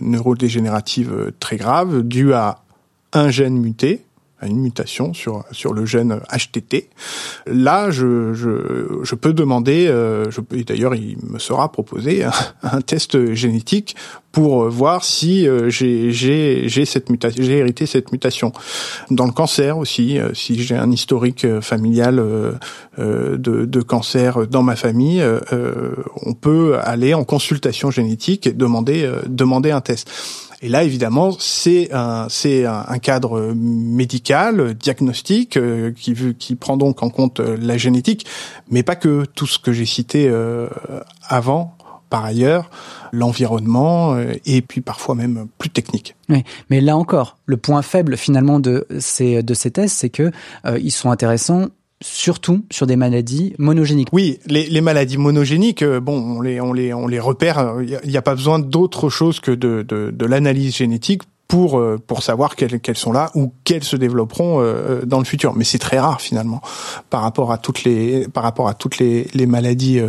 neurodégénérative 0.02 1.32
très 1.40 1.58
grave 1.58 2.04
due 2.04 2.34
à 2.34 2.60
un 3.14 3.30
gène 3.30 3.58
muté, 3.58 4.06
une 4.48 4.60
mutation 4.60 5.14
sur 5.14 5.44
sur 5.52 5.74
le 5.74 5.86
gène 5.86 6.20
HTT. 6.32 6.90
Là, 7.48 7.92
je 7.92 8.34
je, 8.34 9.00
je 9.04 9.16
peux 9.16 9.34
demander, 9.34 9.88
euh, 9.88 10.30
je, 10.30 10.42
et 10.56 10.64
d'ailleurs 10.64 10.96
il 10.96 11.18
me 11.24 11.40
sera 11.40 11.72
proposé 11.72 12.24
un, 12.64 12.82
test 12.82 13.34
génétique 13.34 13.96
pour 14.32 14.68
voir 14.68 15.04
si 15.04 15.48
euh, 15.48 15.70
j'ai 15.70 16.12
j'ai 16.12 16.68
j'ai 16.68 16.86
cette 16.86 17.10
mutation, 17.10 17.44
j'ai 17.44 17.58
hérité 17.58 17.86
cette 17.86 18.12
mutation. 18.12 18.52
Dans 19.12 19.26
le 19.26 19.32
cancer 19.32 19.78
aussi, 19.78 20.18
euh, 20.18 20.34
si 20.34 20.62
j'ai 20.62 20.76
un 20.76 20.92
historique 20.92 21.46
familial 21.62 22.20
euh, 22.20 22.54
de, 22.98 23.66
de 23.66 23.82
cancer 23.82 24.48
dans 24.48 24.64
ma 24.64 24.76
famille, 24.76 25.24
on 26.26 26.34
peut 26.34 26.78
aller 26.82 27.14
en 27.14 27.24
consultation 27.24 27.92
génétique 27.92 28.48
et 28.48 28.52
demander 28.52 29.10
demander 29.28 29.72
un 29.72 29.82
test. 29.82 30.10
Et 30.64 30.70
là, 30.70 30.84
évidemment, 30.84 31.36
c'est 31.40 31.90
un, 31.92 32.28
c'est 32.30 32.66
un, 32.66 32.98
cadre 33.00 33.54
médical, 33.54 34.74
diagnostique, 34.76 35.58
euh, 35.58 35.92
qui, 35.92 36.16
qui 36.40 36.56
prend 36.56 36.78
donc 36.78 37.04
en 37.04 37.10
compte 37.10 37.42
euh, 37.42 37.58
la 37.60 37.76
génétique, 37.78 38.26
mais 38.72 38.82
pas 38.82 38.96
que 38.96 39.26
tout 39.26 39.46
ce 39.46 39.60
que 39.60 39.74
j'ai 39.74 39.86
cité 39.86 40.30
euh, 40.30 40.70
avant, 41.28 41.76
par 42.10 42.24
ailleurs, 42.24 42.70
l'environnement, 43.12 44.18
et 44.46 44.62
puis 44.62 44.80
parfois 44.80 45.16
même 45.16 45.48
plus 45.58 45.70
technique. 45.70 46.16
Oui, 46.30 46.44
mais 46.70 46.80
là 46.80 46.96
encore, 46.96 47.38
le 47.46 47.58
point 47.58 47.82
faible 47.82 48.16
finalement 48.16 48.62
de 48.62 48.88
ces, 49.00 49.44
de 49.44 49.54
ces 49.54 49.72
tests, 49.72 49.98
c'est 49.98 50.10
que 50.10 50.32
euh, 50.66 50.80
ils 50.80 50.92
sont 50.92 51.12
intéressants 51.12 51.68
surtout 52.02 52.66
sur 52.72 52.88
des 52.88 52.96
maladies 52.96 53.56
monogéniques. 53.58 54.10
Oui, 54.12 54.40
les, 54.46 54.68
les 54.68 54.82
maladies 54.82 55.18
monogéniques, 55.18 55.84
euh, 55.84 56.00
bon, 56.00 56.38
on 56.38 56.42
les, 56.42 56.62
on 56.62 56.74
les, 56.74 56.94
on 56.94 57.08
les 57.08 57.20
repère. 57.20 57.76
Il 57.82 58.10
n'y 58.10 58.18
a, 58.18 58.22
pas 58.22 58.36
besoin 58.36 58.60
d'autre 58.60 59.10
chose 59.10 59.40
que 59.40 59.52
de, 59.52 59.84
de, 59.88 60.12
de 60.12 60.26
l'analyse 60.26 60.76
génétique 60.76 61.24
pour 61.48 61.78
euh, 61.78 61.98
pour 62.06 62.24
savoir 62.24 62.56
quelles, 62.56 62.80
quelles 62.80 62.98
sont 62.98 63.12
là 63.12 63.30
ou 63.36 63.54
quelles 63.64 63.84
se 63.84 63.96
développeront 63.96 64.62
euh, 64.62 65.06
dans 65.06 65.20
le 65.20 65.26
futur. 65.26 65.54
Mais 65.56 65.64
c'est 65.64 65.80
très 65.80 66.00
rare 66.00 66.22
finalement 66.22 66.62
par 67.10 67.22
rapport 67.22 67.52
à 67.52 67.58
toutes 67.58 67.84
les 67.84 68.28
par 68.28 68.44
rapport 68.44 68.68
à 68.68 68.74
toutes 68.74 68.98
les, 68.98 69.28
les 69.34 69.46
maladies 69.46 70.02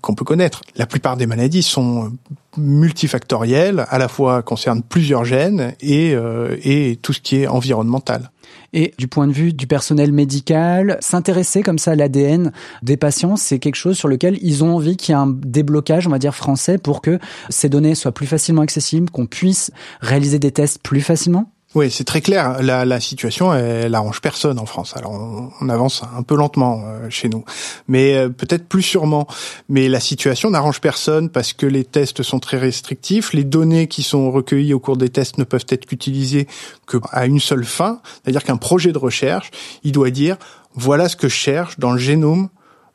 qu'on 0.00 0.14
peut 0.14 0.24
connaître. 0.24 0.62
La 0.76 0.86
plupart 0.86 1.16
des 1.16 1.26
maladies 1.26 1.62
sont 1.62 2.12
multifactorielles, 2.58 3.86
à 3.88 3.98
la 3.98 4.08
fois 4.08 4.42
concernent 4.42 4.82
plusieurs 4.82 5.24
gènes 5.24 5.74
et 5.80 6.14
euh, 6.14 6.56
et 6.62 6.98
tout 7.00 7.12
ce 7.12 7.20
qui 7.20 7.36
est 7.36 7.46
environnemental. 7.46 8.30
Et 8.72 8.92
du 8.98 9.08
point 9.08 9.26
de 9.26 9.32
vue 9.32 9.52
du 9.52 9.66
personnel 9.66 10.12
médical, 10.12 10.98
s'intéresser 11.00 11.62
comme 11.62 11.78
ça 11.78 11.92
à 11.92 11.94
l'ADN 11.94 12.52
des 12.82 12.96
patients, 12.96 13.36
c'est 13.36 13.58
quelque 13.58 13.76
chose 13.76 13.96
sur 13.96 14.08
lequel 14.08 14.38
ils 14.42 14.62
ont 14.62 14.74
envie 14.76 14.96
qu'il 14.96 15.14
y 15.14 15.18
ait 15.18 15.20
un 15.20 15.26
déblocage, 15.26 16.06
on 16.06 16.10
va 16.10 16.18
dire 16.18 16.34
français, 16.34 16.76
pour 16.76 17.00
que 17.00 17.18
ces 17.48 17.68
données 17.68 17.94
soient 17.94 18.12
plus 18.12 18.26
facilement 18.26 18.62
accessibles, 18.62 19.10
qu'on 19.10 19.26
puisse 19.26 19.70
réaliser 20.00 20.38
des 20.38 20.52
tests 20.52 20.82
plus 20.82 21.00
facilement? 21.00 21.50
Oui, 21.74 21.90
c'est 21.90 22.04
très 22.04 22.22
clair. 22.22 22.62
La, 22.62 22.98
situation, 22.98 23.52
elle, 23.52 23.94
arrange 23.94 24.22
personne 24.22 24.58
en 24.58 24.64
France. 24.64 24.96
Alors, 24.96 25.12
on, 25.60 25.68
avance 25.68 26.02
un 26.16 26.22
peu 26.22 26.34
lentement 26.34 26.82
euh, 26.86 27.10
chez 27.10 27.28
nous, 27.28 27.44
mais 27.88 28.14
euh, 28.14 28.30
peut-être 28.30 28.66
plus 28.66 28.82
sûrement. 28.82 29.26
Mais 29.68 29.88
la 29.88 30.00
situation 30.00 30.50
n'arrange 30.50 30.80
personne 30.80 31.28
parce 31.28 31.52
que 31.52 31.66
les 31.66 31.84
tests 31.84 32.22
sont 32.22 32.40
très 32.40 32.56
restrictifs. 32.56 33.34
Les 33.34 33.44
données 33.44 33.86
qui 33.86 34.02
sont 34.02 34.30
recueillies 34.30 34.72
au 34.72 34.80
cours 34.80 34.96
des 34.96 35.10
tests 35.10 35.36
ne 35.36 35.44
peuvent 35.44 35.66
être 35.68 35.84
qu'utilisées 35.84 36.46
que 36.86 36.96
à 37.10 37.26
une 37.26 37.40
seule 37.40 37.66
fin, 37.66 38.00
c'est-à-dire 38.22 38.44
qu'un 38.44 38.56
projet 38.56 38.92
de 38.92 38.98
recherche, 38.98 39.50
il 39.84 39.92
doit 39.92 40.10
dire 40.10 40.38
voilà 40.74 41.08
ce 41.10 41.16
que 41.16 41.28
je 41.28 41.34
cherche 41.34 41.78
dans 41.78 41.92
le 41.92 41.98
génome, 41.98 42.48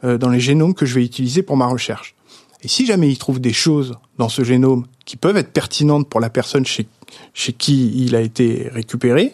euh, 0.04 0.18
dans 0.18 0.30
les 0.30 0.40
génomes 0.40 0.74
que 0.74 0.88
je 0.88 0.96
vais 0.96 1.06
utiliser 1.06 1.44
pour 1.44 1.58
ma 1.58 1.68
recherche. 1.68 2.16
Et 2.63 2.67
si 2.67 2.86
jamais 2.86 3.10
il 3.10 3.17
trouve 3.17 3.39
des 3.39 3.54
choses 3.54 3.97
dans 4.17 4.30
ce 4.30 4.43
génome 4.43 4.86
qui 5.06 5.17
peuvent 5.17 5.38
être 5.38 5.52
pertinentes 5.52 6.08
pour 6.08 6.19
la 6.19 6.30
personne 6.30 6.65
chez 6.65 6.88
chez 7.34 7.54
qui 7.54 8.04
il 8.04 8.15
a 8.15 8.21
été 8.21 8.69
récupéré, 8.71 9.34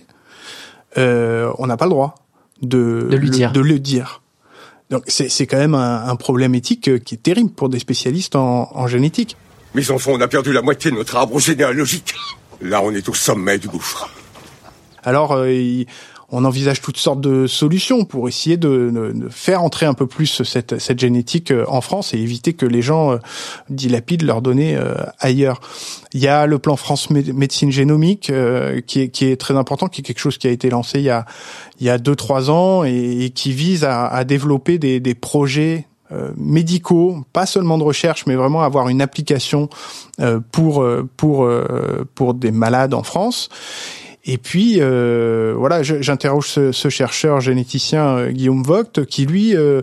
euh, 0.98 1.52
on 1.60 1.68
n'a 1.68 1.78
pas 1.78 1.86
le 1.86 1.92
droit 1.92 2.16
de, 2.62 3.08
de, 3.10 3.16
lui 3.16 3.30
dire. 3.30 3.52
de 3.52 3.62
le 3.62 3.80
dire. 3.80 4.22
Donc 4.90 5.04
c'est 5.08 5.48
quand 5.48 5.58
même 5.58 5.76
un, 5.76 6.08
un, 6.08 6.16
problème 6.16 6.56
éthique 6.56 7.04
qui 7.04 7.16
est 7.16 7.24
terrible 7.24 7.52
pour 7.52 7.70
des 7.70 7.80
spécialistes 7.80 8.36
en, 8.36 8.70
en 8.76 8.88
génétique. 8.88 9.38
Mes 9.76 9.92
enfants, 9.92 10.12
on 10.14 10.22
a 10.22 10.28
perdu 10.28 10.52
la 10.52 10.64
moitié 10.64 10.90
de 10.90 10.96
notre 10.96 11.16
arbre 11.16 11.40
généalogique. 11.40 12.16
Là, 12.60 12.82
on 12.84 12.92
est 12.92 13.08
au 13.08 13.14
sommet 13.14 13.60
du 13.60 13.68
gouffre. 13.68 14.10
Alors, 15.04 15.34
euh, 15.34 15.52
il, 15.54 15.86
on 16.32 16.46
envisage 16.46 16.82
toutes 16.82 16.98
sortes 16.98 17.22
de 17.22 17.48
solutions 17.48 18.06
pour 18.06 18.28
essayer 18.28 18.58
de, 18.58 18.92
de, 18.94 19.12
de, 19.14 19.30
faire 19.30 19.64
entrer 19.64 19.86
un 19.86 19.94
peu 19.94 20.08
plus 20.08 20.44
cette, 20.44 20.80
cette 20.80 21.00
génétique 21.00 21.52
euh, 21.52 21.66
en 21.68 21.82
France 21.82 22.14
et 22.14 22.18
éviter 22.18 22.54
que 22.54 22.66
les 22.66 22.82
gens 22.82 23.14
euh, 23.14 23.18
dilapident 23.70 24.26
leurs 24.26 24.42
données 24.42 24.76
euh, 24.76 24.96
ailleurs. 25.20 25.60
Il 26.14 26.20
y 26.20 26.28
a 26.28 26.46
le 26.46 26.60
plan 26.60 26.76
France 26.76 27.10
médecine 27.10 27.72
génomique 27.72 28.32
qui, 28.88 29.02
est, 29.02 29.10
qui 29.10 29.26
est 29.26 29.38
très 29.38 29.56
important, 29.56 29.88
qui 29.88 30.02
est 30.02 30.04
quelque 30.04 30.20
chose 30.20 30.38
qui 30.38 30.48
a 30.48 30.52
été 30.52 30.70
lancé 30.70 31.00
il 31.00 31.06
y 31.06 31.10
a 31.10 31.26
il 31.80 31.86
y 31.86 31.90
a 31.90 31.98
deux 32.00 32.16
trois 32.16 32.50
ans 32.50 32.84
et, 32.84 33.26
et 33.26 33.30
qui 33.30 33.54
vise 33.54 33.84
à, 33.84 34.08
à 34.08 34.24
développer 34.24 34.80
des, 34.80 35.00
des 35.00 35.14
projets 35.14 35.86
euh, 36.12 36.32
médicaux, 36.36 37.24
pas 37.32 37.46
seulement 37.46 37.78
de 37.78 37.84
recherche, 37.84 38.26
mais 38.26 38.34
vraiment 38.34 38.64
avoir 38.64 38.90
une 38.90 39.02
application 39.02 39.70
euh, 40.20 40.40
pour 40.52 40.84
pour 41.18 41.48
pour 42.16 42.34
des 42.34 42.52
malades 42.52 42.96
en 42.96 43.04
France. 43.04 43.50
Et 44.26 44.38
puis 44.38 44.78
euh, 44.80 45.54
voilà, 45.58 45.82
j'interroge 45.82 46.48
ce, 46.48 46.72
ce, 46.72 46.90
chercheur 46.90 47.40
généticien 47.40 48.18
euh, 48.18 48.32
Guillaume 48.32 48.64
Vogt 48.64 49.06
qui 49.08 49.26
lui 49.26 49.56
euh, 49.56 49.82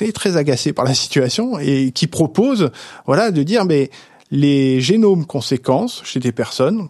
est 0.00 0.14
très 0.14 0.36
agacé 0.36 0.72
par 0.72 0.84
la 0.84 0.94
situation 0.94 1.58
et 1.58 1.90
qui 1.92 2.06
propose 2.06 2.70
voilà 3.06 3.30
de 3.30 3.42
dire 3.42 3.64
mais 3.64 3.90
les 4.30 4.80
génomes 4.80 5.24
conséquences 5.24 6.02
chez 6.04 6.20
des 6.20 6.32
personnes 6.32 6.88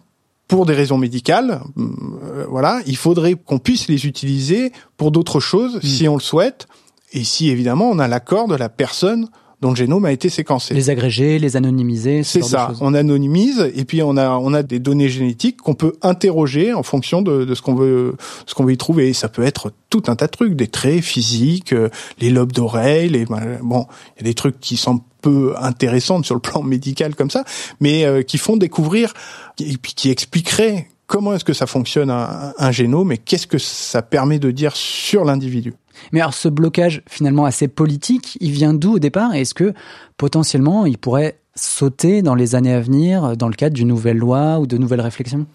pour 0.48 0.64
des 0.64 0.72
raisons 0.72 0.96
médicales, 0.96 1.60
euh, 1.76 2.46
voilà, 2.48 2.80
il 2.86 2.96
faudrait 2.96 3.34
qu'on 3.34 3.58
puisse 3.58 3.86
les 3.86 4.06
utiliser 4.06 4.72
pour 4.96 5.12
d'autres 5.12 5.40
choses 5.40 5.76
mmh. 5.76 5.82
si 5.82 6.08
on 6.08 6.14
le 6.14 6.22
souhaite 6.22 6.66
et 7.12 7.22
si 7.22 7.50
évidemment 7.50 7.90
on 7.90 7.98
a 7.98 8.08
l'accord 8.08 8.48
de 8.48 8.56
la 8.56 8.70
personne 8.70 9.28
dont 9.60 9.70
le 9.70 9.76
génome 9.76 10.04
a 10.04 10.12
été 10.12 10.28
séquencé. 10.28 10.74
Les 10.74 10.88
agréger, 10.88 11.38
les 11.38 11.56
anonymiser, 11.56 12.22
c'est 12.22 12.42
ça. 12.42 12.72
On 12.80 12.94
anonymise 12.94 13.70
et 13.74 13.84
puis 13.84 14.02
on 14.02 14.16
a 14.16 14.30
on 14.30 14.54
a 14.54 14.62
des 14.62 14.78
données 14.78 15.08
génétiques 15.08 15.56
qu'on 15.58 15.74
peut 15.74 15.94
interroger 16.02 16.72
en 16.72 16.82
fonction 16.82 17.22
de, 17.22 17.44
de 17.44 17.54
ce 17.54 17.62
qu'on 17.62 17.74
veut 17.74 18.14
ce 18.46 18.54
qu'on 18.54 18.64
veut 18.64 18.72
y 18.72 18.76
trouver. 18.76 19.12
ça 19.12 19.28
peut 19.28 19.42
être 19.42 19.72
tout 19.90 20.02
un 20.06 20.16
tas 20.16 20.26
de 20.26 20.32
trucs, 20.32 20.54
des 20.54 20.68
traits 20.68 21.02
physiques, 21.02 21.72
euh, 21.72 21.88
les 22.20 22.30
lobes 22.30 22.52
d'oreilles, 22.52 23.08
les 23.08 23.24
bon, 23.24 23.86
il 24.16 24.20
y 24.20 24.20
a 24.20 24.24
des 24.24 24.34
trucs 24.34 24.60
qui 24.60 24.76
sont 24.76 25.00
peu 25.22 25.54
intéressants 25.60 26.22
sur 26.22 26.34
le 26.34 26.40
plan 26.40 26.62
médical 26.74 27.16
comme 27.16 27.30
ça, 27.30 27.44
mais 27.80 28.04
euh, 28.04 28.22
qui 28.22 28.38
font 28.38 28.56
découvrir 28.56 29.12
et 29.60 29.76
puis 29.76 29.94
qui 29.94 30.10
expliqueraient 30.10 30.88
comment 31.08 31.34
est-ce 31.34 31.44
que 31.44 31.54
ça 31.54 31.66
fonctionne 31.66 32.10
un, 32.10 32.52
un 32.56 32.70
génome 32.70 33.10
et 33.10 33.18
qu'est-ce 33.18 33.46
que 33.46 33.58
ça 33.58 34.02
permet 34.02 34.38
de 34.38 34.50
dire 34.52 34.76
sur 34.76 35.24
l'individu. 35.24 35.74
Mais 36.12 36.20
alors 36.20 36.34
ce 36.34 36.48
blocage 36.48 37.02
finalement 37.08 37.44
assez 37.44 37.68
politique, 37.68 38.38
il 38.40 38.50
vient 38.50 38.74
d'où 38.74 38.94
au 38.94 38.98
départ? 38.98 39.34
Est-ce 39.34 39.54
que 39.54 39.72
potentiellement 40.16 40.86
il 40.86 40.98
pourrait 40.98 41.38
sauter 41.54 42.22
dans 42.22 42.34
les 42.34 42.54
années 42.54 42.72
à 42.72 42.80
venir 42.80 43.36
dans 43.36 43.48
le 43.48 43.54
cadre 43.54 43.74
d'une 43.74 43.88
nouvelle 43.88 44.18
loi 44.18 44.58
ou 44.58 44.66
de 44.66 44.78
nouvelles 44.78 45.00
réflexions? 45.00 45.46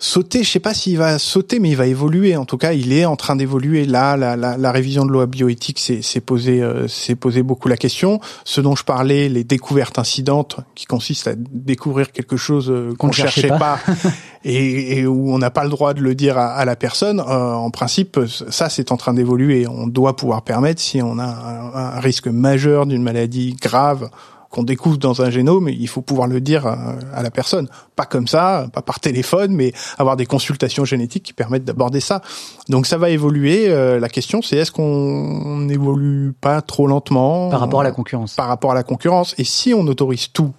Sauter, 0.00 0.44
je 0.44 0.50
sais 0.50 0.60
pas 0.60 0.74
s'il 0.74 0.96
va 0.96 1.18
sauter, 1.18 1.58
mais 1.58 1.70
il 1.70 1.76
va 1.76 1.86
évoluer. 1.86 2.36
En 2.36 2.44
tout 2.44 2.56
cas, 2.56 2.72
il 2.72 2.92
est 2.92 3.04
en 3.04 3.16
train 3.16 3.34
d'évoluer. 3.34 3.84
Là, 3.84 4.16
la, 4.16 4.36
la, 4.36 4.56
la, 4.56 4.72
révision 4.72 5.04
de 5.04 5.10
loi 5.10 5.26
bioéthique 5.26 5.78
s'est 5.78 6.20
posé, 6.20 6.62
euh, 6.62 6.86
posé 7.18 7.42
beaucoup 7.42 7.68
la 7.68 7.76
question. 7.76 8.20
Ce 8.44 8.60
dont 8.60 8.76
je 8.76 8.84
parlais, 8.84 9.28
les 9.28 9.42
découvertes 9.42 9.98
incidentes, 9.98 10.60
qui 10.76 10.86
consistent 10.86 11.28
à 11.28 11.34
découvrir 11.36 12.12
quelque 12.12 12.36
chose 12.36 12.70
euh, 12.70 12.94
qu'on 12.96 13.08
ne 13.08 13.12
cherchait 13.12 13.48
pas, 13.48 13.80
et, 14.44 14.98
et, 14.98 15.06
où 15.06 15.34
on 15.34 15.38
n'a 15.38 15.50
pas 15.50 15.64
le 15.64 15.70
droit 15.70 15.94
de 15.94 16.00
le 16.00 16.14
dire 16.14 16.38
à, 16.38 16.52
à 16.52 16.64
la 16.64 16.76
personne. 16.76 17.18
Euh, 17.18 17.52
en 17.52 17.70
principe, 17.70 18.20
ça, 18.50 18.68
c'est 18.68 18.92
en 18.92 18.96
train 18.96 19.14
d'évoluer. 19.14 19.66
On 19.66 19.88
doit 19.88 20.14
pouvoir 20.14 20.42
permettre, 20.42 20.80
si 20.80 21.02
on 21.02 21.18
a 21.18 21.24
un, 21.24 21.96
un 21.96 22.00
risque 22.00 22.28
majeur 22.28 22.86
d'une 22.86 23.02
maladie 23.02 23.56
grave 23.60 24.10
qu'on 24.50 24.62
découvre 24.62 24.96
dans 24.96 25.22
un 25.22 25.30
génome, 25.30 25.68
il 25.68 25.88
faut 25.88 26.00
pouvoir 26.00 26.26
le 26.26 26.40
dire 26.40 26.66
à, 26.66 27.22
la 27.22 27.30
personne. 27.30 27.68
Pas 27.96 28.06
comme 28.06 28.26
ça, 28.26 28.68
pas 28.72 28.82
par 28.82 29.00
téléphone, 29.00 29.52
mais 29.52 29.72
avoir 29.98 30.16
des 30.16 30.26
consultations 30.26 30.84
génétiques 30.84 31.22
qui 31.22 31.32
permettent 31.32 31.64
d'aborder 31.64 32.00
ça. 32.00 32.22
Donc 32.68 32.86
ça 32.86 32.96
va 32.96 33.10
évoluer. 33.10 33.68
Euh, 33.68 34.00
la 34.00 34.08
question, 34.08 34.40
c'est 34.40 34.56
est-ce 34.56 34.72
qu'on 34.72 35.58
n'évolue 35.58 36.32
pas 36.40 36.62
trop 36.62 36.86
lentement 36.86 37.50
Par 37.50 37.60
rapport 37.60 37.80
à 37.80 37.84
la 37.84 37.92
concurrence. 37.92 38.34
Par 38.34 38.48
rapport 38.48 38.70
à 38.70 38.74
la 38.74 38.82
concurrence. 38.82 39.34
Et 39.38 39.44
si 39.44 39.74
on 39.74 39.86
autorise 39.86 40.28
tout 40.32 40.52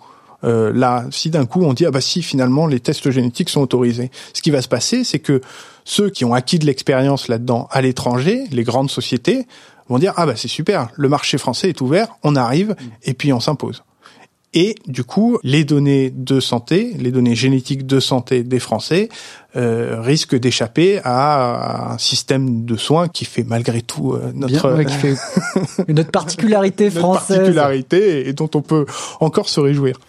euh, 0.45 0.71
là, 0.73 1.05
si 1.11 1.29
d'un 1.29 1.45
coup 1.45 1.63
on 1.63 1.73
dit 1.73 1.85
ah 1.85 1.91
bah 1.91 1.99
si 1.99 2.21
finalement 2.21 2.65
les 2.65 2.79
tests 2.79 3.11
génétiques 3.11 3.49
sont 3.49 3.61
autorisés, 3.61 4.09
ce 4.33 4.41
qui 4.41 4.51
va 4.51 4.61
se 4.61 4.69
passer, 4.69 5.03
c'est 5.03 5.19
que 5.19 5.41
ceux 5.83 6.09
qui 6.09 6.23
ont 6.23 6.33
acquis 6.33 6.59
de 6.59 6.65
l'expérience 6.65 7.27
là-dedans 7.27 7.67
à 7.71 7.81
l'étranger, 7.81 8.45
les 8.51 8.63
grandes 8.63 8.89
sociétés, 8.89 9.47
vont 9.89 9.99
dire 9.99 10.13
ah 10.15 10.25
bah 10.25 10.35
c'est 10.35 10.47
super, 10.47 10.89
le 10.95 11.09
marché 11.09 11.37
français 11.37 11.69
est 11.69 11.81
ouvert, 11.81 12.07
on 12.23 12.35
arrive 12.35 12.75
et 13.03 13.13
puis 13.13 13.33
on 13.33 13.39
s'impose. 13.39 13.83
Et 14.53 14.75
du 14.87 15.03
coup, 15.03 15.37
les 15.43 15.63
données 15.63 16.09
de 16.09 16.39
santé, 16.39 16.95
les 16.97 17.11
données 17.11 17.35
génétiques 17.35 17.85
de 17.85 17.99
santé 17.99 18.41
des 18.43 18.59
Français 18.59 19.09
euh, 19.55 20.01
risquent 20.01 20.39
d'échapper 20.39 20.99
à 21.03 21.93
un 21.93 21.97
système 21.99 22.65
de 22.65 22.75
soins 22.75 23.09
qui 23.09 23.25
fait 23.25 23.43
malgré 23.43 23.83
tout 23.83 24.13
euh, 24.13 24.31
notre 24.33 24.73
Bien, 24.73 24.85
qui 24.85 24.93
fait 24.95 25.15
notre 25.87 26.09
particularité 26.09 26.89
française, 26.89 27.29
notre 27.29 27.41
particularité 27.41 28.27
et 28.27 28.33
dont 28.33 28.49
on 28.55 28.63
peut 28.63 28.87
encore 29.19 29.49
se 29.49 29.59
réjouir. 29.59 29.99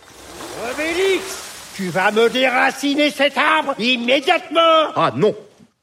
Obélix, 0.73 1.75
tu 1.75 1.91
vas 1.91 2.11
me 2.11 2.31
déraciner 2.31 3.11
cet 3.11 3.37
arbre 3.37 3.75
immédiatement. 3.79 4.89
Ah 4.97 5.13
non. 5.15 5.35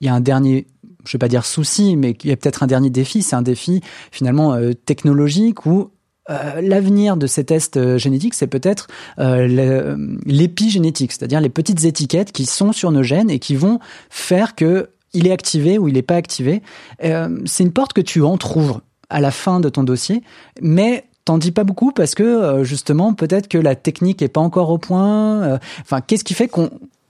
Il 0.02 0.08
y 0.08 0.10
a 0.10 0.16
un 0.16 0.20
dernier 0.20 0.66
je 1.08 1.14
vais 1.14 1.20
pas 1.20 1.28
dire 1.28 1.46
souci, 1.46 1.96
mais 1.96 2.16
il 2.24 2.30
y 2.30 2.34
a 2.34 2.38
peut-être 2.38 2.64
un 2.64 2.68
dernier 2.68 2.90
défi. 2.90 3.24
C'est 3.24 3.36
un 3.36 3.42
défi 3.42 3.82
finalement 4.12 4.54
euh, 4.54 4.74
technologique 4.74 5.66
où 5.66 5.92
euh, 6.30 6.62
l'avenir 6.62 7.16
de 7.16 7.26
ces 7.26 7.46
tests 7.46 7.78
euh, 7.78 7.98
génétiques, 7.98 8.34
c'est 8.34 8.48
peut-être 8.48 8.88
euh, 9.20 9.96
l'épigénétique, 10.26 11.14
c'est-à-dire 11.14 11.40
les 11.40 11.50
petites 11.50 11.86
étiquettes 11.86 12.34
qui 12.34 12.46
sont 12.46 12.74
sur 12.74 12.92
nos 12.92 13.04
gènes 13.04 13.30
et 13.30 13.40
qui 13.40 13.56
vont 13.56 13.80
faire 14.10 14.56
que 14.56 14.90
il 15.14 15.26
est 15.26 15.32
activé 15.32 15.78
ou 15.78 15.88
il 15.88 15.94
n'est 15.94 16.02
pas 16.02 16.16
activé. 16.16 16.62
c'est 17.00 17.64
une 17.64 17.72
porte 17.72 17.94
que 17.94 18.02
tu 18.02 18.22
entrouvres 18.24 18.82
à 19.10 19.22
la 19.22 19.32
fin 19.32 19.62
de 19.62 19.70
ton 19.70 19.84
dossier, 19.84 20.22
mais 20.62 21.06
t'en 21.24 21.38
dis 21.38 21.52
pas 21.52 21.64
beaucoup 21.64 21.94
parce 21.94 22.14
que 22.14 22.62
justement 22.64 23.14
peut-être 23.14 23.48
que 23.48 23.58
la 23.58 23.76
technique 23.76 24.22
est 24.22 24.28
pas 24.28 24.42
encore 24.42 24.70
au 24.70 24.78
point. 24.78 25.60
Enfin, 25.82 26.02
qu'est-ce 26.02 26.26
qui 26.26 26.34
fait 26.34 26.50
qu'on 26.50 26.70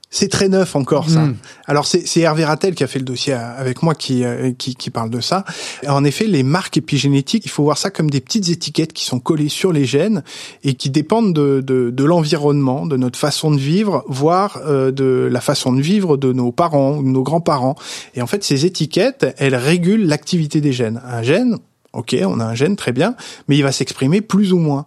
c'est 0.10 0.30
très 0.30 0.48
neuf 0.48 0.76
encore 0.76 1.10
ça. 1.10 1.26
Hmm. 1.26 1.36
Alors 1.66 1.86
c'est 1.86 2.20
Hervé 2.20 2.46
Rattel 2.46 2.76
qui 2.76 2.84
a 2.84 2.88
fait 2.88 3.00
le 3.00 3.06
dossier 3.06 3.34
avec 3.34 3.84
moi 3.84 3.94
qui, 3.94 4.24
euh, 4.24 4.54
qui, 4.58 4.76
qui 4.76 4.90
parle 4.90 5.10
de 5.10 5.20
ça. 5.20 5.44
En 5.86 6.06
effet, 6.06 6.26
les 6.26 6.44
marques 6.44 6.78
épigénétiques, 6.78 7.44
il 7.46 7.52
faut 7.52 7.64
voir 7.64 7.78
ça 7.78 7.90
comme 7.90 8.10
des 8.10 8.22
petites 8.22 8.50
étiquettes 8.50 8.94
qui 8.94 9.04
sont 9.04 9.20
collées 9.20 9.50
sur 9.50 9.74
les 9.74 9.86
gènes 9.86 10.24
et 10.64 10.76
qui 10.76 10.90
dépendent 10.90 11.34
de, 11.34 11.62
de, 11.62 11.90
de 11.90 12.04
l'environnement, 12.06 12.86
de 12.86 12.96
notre 12.96 13.20
façon 13.20 13.52
de 13.52 13.60
vivre, 13.60 14.06
voire 14.08 14.62
euh, 14.66 14.92
de 14.92 15.28
la 15.30 15.42
façon 15.42 15.74
de 15.74 15.82
vivre 15.82 16.16
de 16.16 16.32
nos 16.32 16.54
parents 16.54 16.98
ou 16.98 17.04
de 17.04 17.10
nos 17.10 17.24
grands-parents. 17.24 17.76
Et 18.16 18.22
en 18.22 18.28
fait, 18.28 18.46
ces 18.46 18.66
étiquettes, 18.66 19.36
elles 19.38 19.56
régulent 19.56 20.08
l'activité 20.08 20.62
des 20.62 20.72
gènes. 20.72 21.02
Un 21.06 21.22
gène, 21.22 21.58
ok, 21.92 22.16
on 22.22 22.40
a 22.40 22.46
un 22.46 22.56
gène 22.56 22.78
très 22.78 22.94
bien, 22.94 23.16
mais 23.50 23.58
il 23.58 23.64
va 23.64 23.74
s'exprimer 23.74 24.22
plus 24.22 24.54
ou 24.54 24.60
moins. 24.60 24.86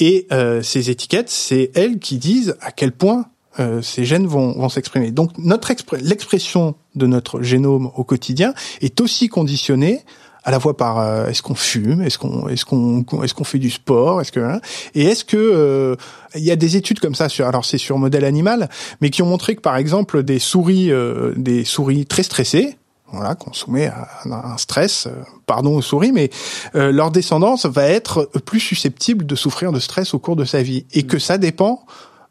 Et 0.00 0.26
euh, 0.32 0.60
ces 0.60 0.90
étiquettes, 0.90 1.30
c'est 1.30 1.70
elles 1.74 2.00
qui 2.00 2.18
disent 2.18 2.56
à 2.60 2.72
quel 2.72 2.90
point 2.90 3.26
euh, 3.60 3.82
ces 3.82 4.04
gènes 4.04 4.26
vont, 4.26 4.52
vont 4.52 4.68
s'exprimer. 4.68 5.12
Donc 5.12 5.30
notre 5.38 5.72
l'expression 6.00 6.74
de 6.94 7.06
notre 7.06 7.42
génome 7.42 7.90
au 7.94 8.04
quotidien 8.04 8.52
est 8.80 9.00
aussi 9.00 9.28
conditionnée 9.28 10.04
à 10.42 10.50
la 10.50 10.60
fois 10.60 10.76
par 10.76 10.98
euh, 10.98 11.26
est-ce 11.28 11.40
qu'on 11.40 11.54
fume, 11.54 12.02
est-ce 12.02 12.18
qu'on 12.18 12.48
est-ce 12.48 12.64
qu'on 12.64 13.04
est-ce 13.22 13.32
qu'on 13.32 13.44
fait 13.44 13.58
du 13.58 13.70
sport, 13.70 14.20
est-ce 14.20 14.32
que 14.32 14.40
hein, 14.40 14.60
et 14.94 15.04
est-ce 15.04 15.24
que 15.24 15.36
euh, 15.36 15.96
il 16.34 16.42
y 16.42 16.50
a 16.50 16.56
des 16.56 16.76
études 16.76 17.00
comme 17.00 17.14
ça 17.14 17.28
sur 17.28 17.46
alors 17.46 17.64
c'est 17.64 17.78
sur 17.78 17.96
modèle 17.96 18.24
animal, 18.24 18.68
mais 19.00 19.10
qui 19.10 19.22
ont 19.22 19.26
montré 19.26 19.54
que 19.54 19.60
par 19.60 19.76
exemple 19.76 20.22
des 20.22 20.40
souris 20.40 20.90
des 21.36 21.64
souris 21.64 22.06
très 22.06 22.24
stressées 22.24 22.76
voilà, 23.12 23.36
qu'on 23.36 23.52
soumet 23.52 23.86
à 23.86 24.08
un 24.24 24.56
stress, 24.56 25.06
pardon 25.46 25.76
aux 25.76 25.82
souris, 25.82 26.10
mais 26.10 26.30
leur 26.74 27.12
descendance 27.12 27.64
va 27.64 27.84
être 27.84 28.28
plus 28.44 28.58
susceptible 28.58 29.24
de 29.24 29.36
souffrir 29.36 29.70
de 29.70 29.78
stress 29.78 30.14
au 30.14 30.18
cours 30.18 30.34
de 30.34 30.44
sa 30.44 30.62
vie, 30.62 30.84
et 30.92 31.04
que 31.04 31.20
ça 31.20 31.38
dépend 31.38 31.84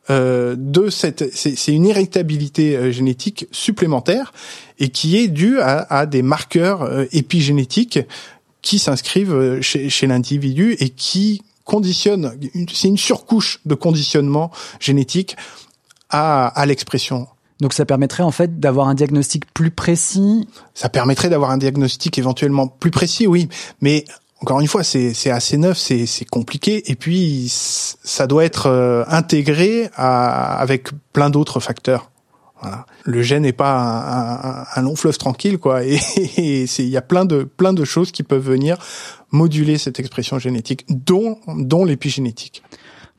euh, 0.09 0.55
de 0.57 0.89
cette, 0.89 1.33
c'est 1.33 1.71
une 1.71 1.85
irritabilité 1.85 2.75
euh, 2.75 2.91
génétique 2.91 3.47
supplémentaire 3.51 4.33
et 4.79 4.89
qui 4.89 5.17
est 5.17 5.29
due 5.29 5.59
à, 5.61 5.87
à 5.89 6.05
des 6.05 6.21
marqueurs 6.21 6.81
euh, 6.81 7.05
épigénétiques 7.13 7.99
qui 8.61 8.79
s'inscrivent 8.79 9.61
chez, 9.61 9.89
chez 9.89 10.07
l'individu 10.07 10.75
et 10.79 10.89
qui 10.89 11.41
conditionnent. 11.63 12.37
C'est 12.73 12.89
une 12.89 12.97
surcouche 12.97 13.61
de 13.65 13.75
conditionnement 13.75 14.51
génétique 14.79 15.37
à, 16.09 16.47
à 16.47 16.65
l'expression. 16.65 17.27
Donc 17.61 17.73
ça 17.73 17.85
permettrait 17.85 18.23
en 18.23 18.31
fait 18.31 18.59
d'avoir 18.59 18.89
un 18.89 18.95
diagnostic 18.95 19.45
plus 19.53 19.71
précis. 19.71 20.47
Ça 20.73 20.89
permettrait 20.89 21.29
d'avoir 21.29 21.51
un 21.51 21.57
diagnostic 21.57 22.17
éventuellement 22.17 22.67
plus 22.67 22.91
précis, 22.91 23.25
oui, 23.25 23.47
mais 23.79 24.03
encore 24.43 24.59
une 24.59 24.67
fois, 24.67 24.83
c'est 24.83 25.29
assez 25.29 25.55
neuf, 25.55 25.77
c'est 25.77 26.25
compliqué, 26.29 26.91
et 26.91 26.95
puis 26.95 27.47
ça 27.49 28.27
doit 28.27 28.43
être 28.43 28.67
euh, 28.67 29.05
intégré 29.07 29.89
à, 29.95 30.57
avec 30.57 30.89
plein 31.13 31.29
d'autres 31.29 31.61
facteurs. 31.61 32.11
Voilà. 32.61 32.85
Le 33.05 33.21
gène 33.21 33.43
n'est 33.43 33.53
pas 33.53 33.73
un, 33.73 34.61
un, 34.61 34.65
un, 34.75 34.81
long 34.81 34.97
fleuve 34.97 35.17
tranquille, 35.17 35.59
quoi. 35.59 35.85
Et 35.85 35.97
il 36.77 36.89
y 36.89 36.97
a 36.97 37.01
plein 37.01 37.23
de 37.23 37.43
plein 37.43 37.71
de 37.71 37.85
choses 37.85 38.11
qui 38.11 38.23
peuvent 38.23 38.45
venir 38.45 38.77
moduler 39.31 39.77
cette 39.77 40.01
expression 40.01 40.39
génétique, 40.39 40.83
dont 40.89 41.37
dont 41.47 41.85
l'épigénétique. 41.85 42.63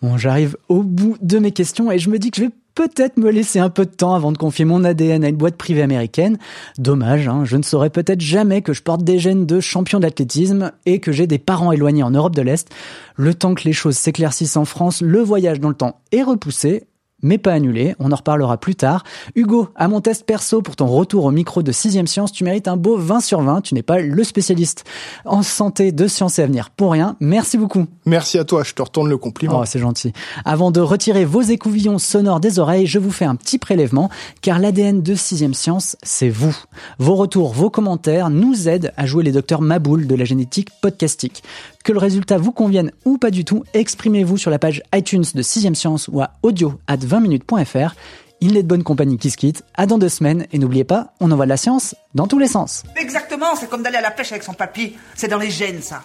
Bon, 0.02 0.18
j'arrive 0.18 0.58
au 0.68 0.82
bout 0.82 1.16
de 1.22 1.38
mes 1.38 1.52
questions 1.52 1.90
et 1.90 1.98
je 1.98 2.10
me 2.10 2.18
dis 2.18 2.30
que 2.32 2.36
je 2.36 2.42
vais 2.42 2.50
peut-être 2.74 3.16
me 3.16 3.30
laisser 3.30 3.58
un 3.58 3.70
peu 3.70 3.84
de 3.84 3.90
temps 3.90 4.14
avant 4.14 4.32
de 4.32 4.38
confier 4.38 4.64
mon 4.64 4.84
ADN 4.84 5.24
à 5.24 5.28
une 5.28 5.36
boîte 5.36 5.56
privée 5.56 5.82
américaine. 5.82 6.38
Dommage, 6.78 7.28
hein, 7.28 7.44
je 7.44 7.56
ne 7.56 7.62
saurais 7.62 7.90
peut-être 7.90 8.20
jamais 8.20 8.62
que 8.62 8.72
je 8.72 8.82
porte 8.82 9.04
des 9.04 9.18
gènes 9.18 9.46
de 9.46 9.60
champion 9.60 10.00
d'athlétisme 10.00 10.72
et 10.86 11.00
que 11.00 11.12
j'ai 11.12 11.26
des 11.26 11.38
parents 11.38 11.72
éloignés 11.72 12.02
en 12.02 12.10
Europe 12.10 12.34
de 12.34 12.42
l'Est. 12.42 12.68
Le 13.16 13.34
temps 13.34 13.54
que 13.54 13.64
les 13.64 13.72
choses 13.72 13.96
s'éclaircissent 13.96 14.56
en 14.56 14.64
France, 14.64 15.00
le 15.00 15.20
voyage 15.20 15.60
dans 15.60 15.68
le 15.68 15.74
temps 15.74 16.00
est 16.12 16.22
repoussé 16.22 16.86
mais 17.24 17.38
pas 17.38 17.52
annulé. 17.52 17.96
On 17.98 18.12
en 18.12 18.16
reparlera 18.16 18.56
plus 18.58 18.76
tard. 18.76 19.02
Hugo, 19.34 19.68
à 19.74 19.88
mon 19.88 20.00
test 20.00 20.24
perso 20.24 20.62
pour 20.62 20.76
ton 20.76 20.86
retour 20.86 21.24
au 21.24 21.32
micro 21.32 21.64
de 21.64 21.72
6 21.72 22.04
Science, 22.06 22.30
tu 22.30 22.44
mérites 22.44 22.68
un 22.68 22.76
beau 22.76 22.96
20 22.96 23.20
sur 23.20 23.40
20. 23.40 23.62
Tu 23.62 23.74
n'es 23.74 23.82
pas 23.82 23.98
le 23.98 24.24
spécialiste 24.24 24.84
en 25.24 25.42
santé 25.42 25.90
de 25.90 26.06
sciences 26.06 26.38
et 26.38 26.42
avenir 26.42 26.70
pour 26.70 26.92
rien. 26.92 27.16
Merci 27.18 27.58
beaucoup. 27.58 27.86
Merci 28.06 28.38
à 28.38 28.44
toi, 28.44 28.62
je 28.62 28.74
te 28.74 28.82
retourne 28.82 29.08
le 29.08 29.16
compliment. 29.16 29.60
Oh, 29.60 29.64
c'est 29.66 29.78
gentil. 29.78 30.12
Avant 30.44 30.70
de 30.70 30.80
retirer 30.80 31.24
vos 31.24 31.40
écouvillons 31.40 31.98
sonores 31.98 32.40
des 32.40 32.58
oreilles, 32.58 32.86
je 32.86 32.98
vous 32.98 33.10
fais 33.10 33.24
un 33.24 33.36
petit 33.36 33.58
prélèvement, 33.58 34.10
car 34.42 34.58
l'ADN 34.58 35.02
de 35.02 35.14
6 35.14 35.52
Science, 35.54 35.96
c'est 36.02 36.28
vous. 36.28 36.54
Vos 36.98 37.14
retours, 37.14 37.52
vos 37.52 37.70
commentaires 37.70 38.28
nous 38.30 38.68
aident 38.68 38.92
à 38.96 39.06
jouer 39.06 39.24
les 39.24 39.32
docteurs 39.32 39.62
Maboul 39.62 40.06
de 40.06 40.14
la 40.14 40.24
génétique 40.24 40.68
podcastique. 40.82 41.42
Que 41.84 41.92
le 41.92 41.98
résultat 41.98 42.38
vous 42.38 42.50
convienne 42.50 42.92
ou 43.04 43.18
pas 43.18 43.30
du 43.30 43.44
tout, 43.44 43.62
exprimez-vous 43.74 44.38
sur 44.38 44.50
la 44.50 44.58
page 44.58 44.82
iTunes 44.94 45.24
de 45.34 45.42
6ème 45.42 45.74
Science 45.74 46.08
ou 46.08 46.22
à 46.22 46.30
audio 46.42 46.80
at 46.86 46.96
20 46.96 47.20
minutes.fr. 47.20 47.94
Il 48.40 48.56
est 48.56 48.62
de 48.62 48.68
bonne 48.68 48.82
compagnie 48.82 49.18
qui 49.18 49.30
se 49.30 49.36
quitte. 49.36 49.62
À 49.74 49.84
dans 49.84 49.98
deux 49.98 50.08
semaines 50.08 50.46
et 50.50 50.58
n'oubliez 50.58 50.84
pas, 50.84 51.12
on 51.20 51.30
envoie 51.30 51.44
de 51.44 51.50
la 51.50 51.58
science 51.58 51.94
dans 52.14 52.26
tous 52.26 52.38
les 52.38 52.48
sens. 52.48 52.84
Exactement, 52.96 53.54
c'est 53.54 53.68
comme 53.68 53.82
d'aller 53.82 53.98
à 53.98 54.00
la 54.00 54.10
pêche 54.10 54.32
avec 54.32 54.44
son 54.44 54.54
papy. 54.54 54.94
C'est 55.14 55.28
dans 55.28 55.38
les 55.38 55.50
gènes, 55.50 55.82
ça. 55.82 56.02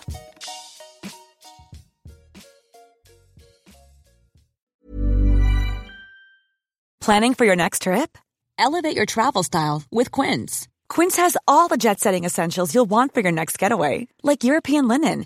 Planning 6.99 7.35
for 7.35 7.45
your 7.45 7.55
next 7.55 7.83
trip? 7.83 8.17
Elevate 8.57 8.97
your 8.97 9.05
travel 9.05 9.43
style 9.43 9.83
with 9.93 10.11
Quince. 10.11 10.67
Quince 10.89 11.15
has 11.15 11.37
all 11.47 11.69
the 11.69 11.77
jet 11.77 12.01
setting 12.01 12.25
essentials 12.25 12.75
you'll 12.75 12.85
want 12.89 13.13
for 13.13 13.21
your 13.21 13.31
next 13.31 13.57
getaway, 13.57 14.07
like 14.23 14.43
European 14.43 14.89
linen. 14.89 15.25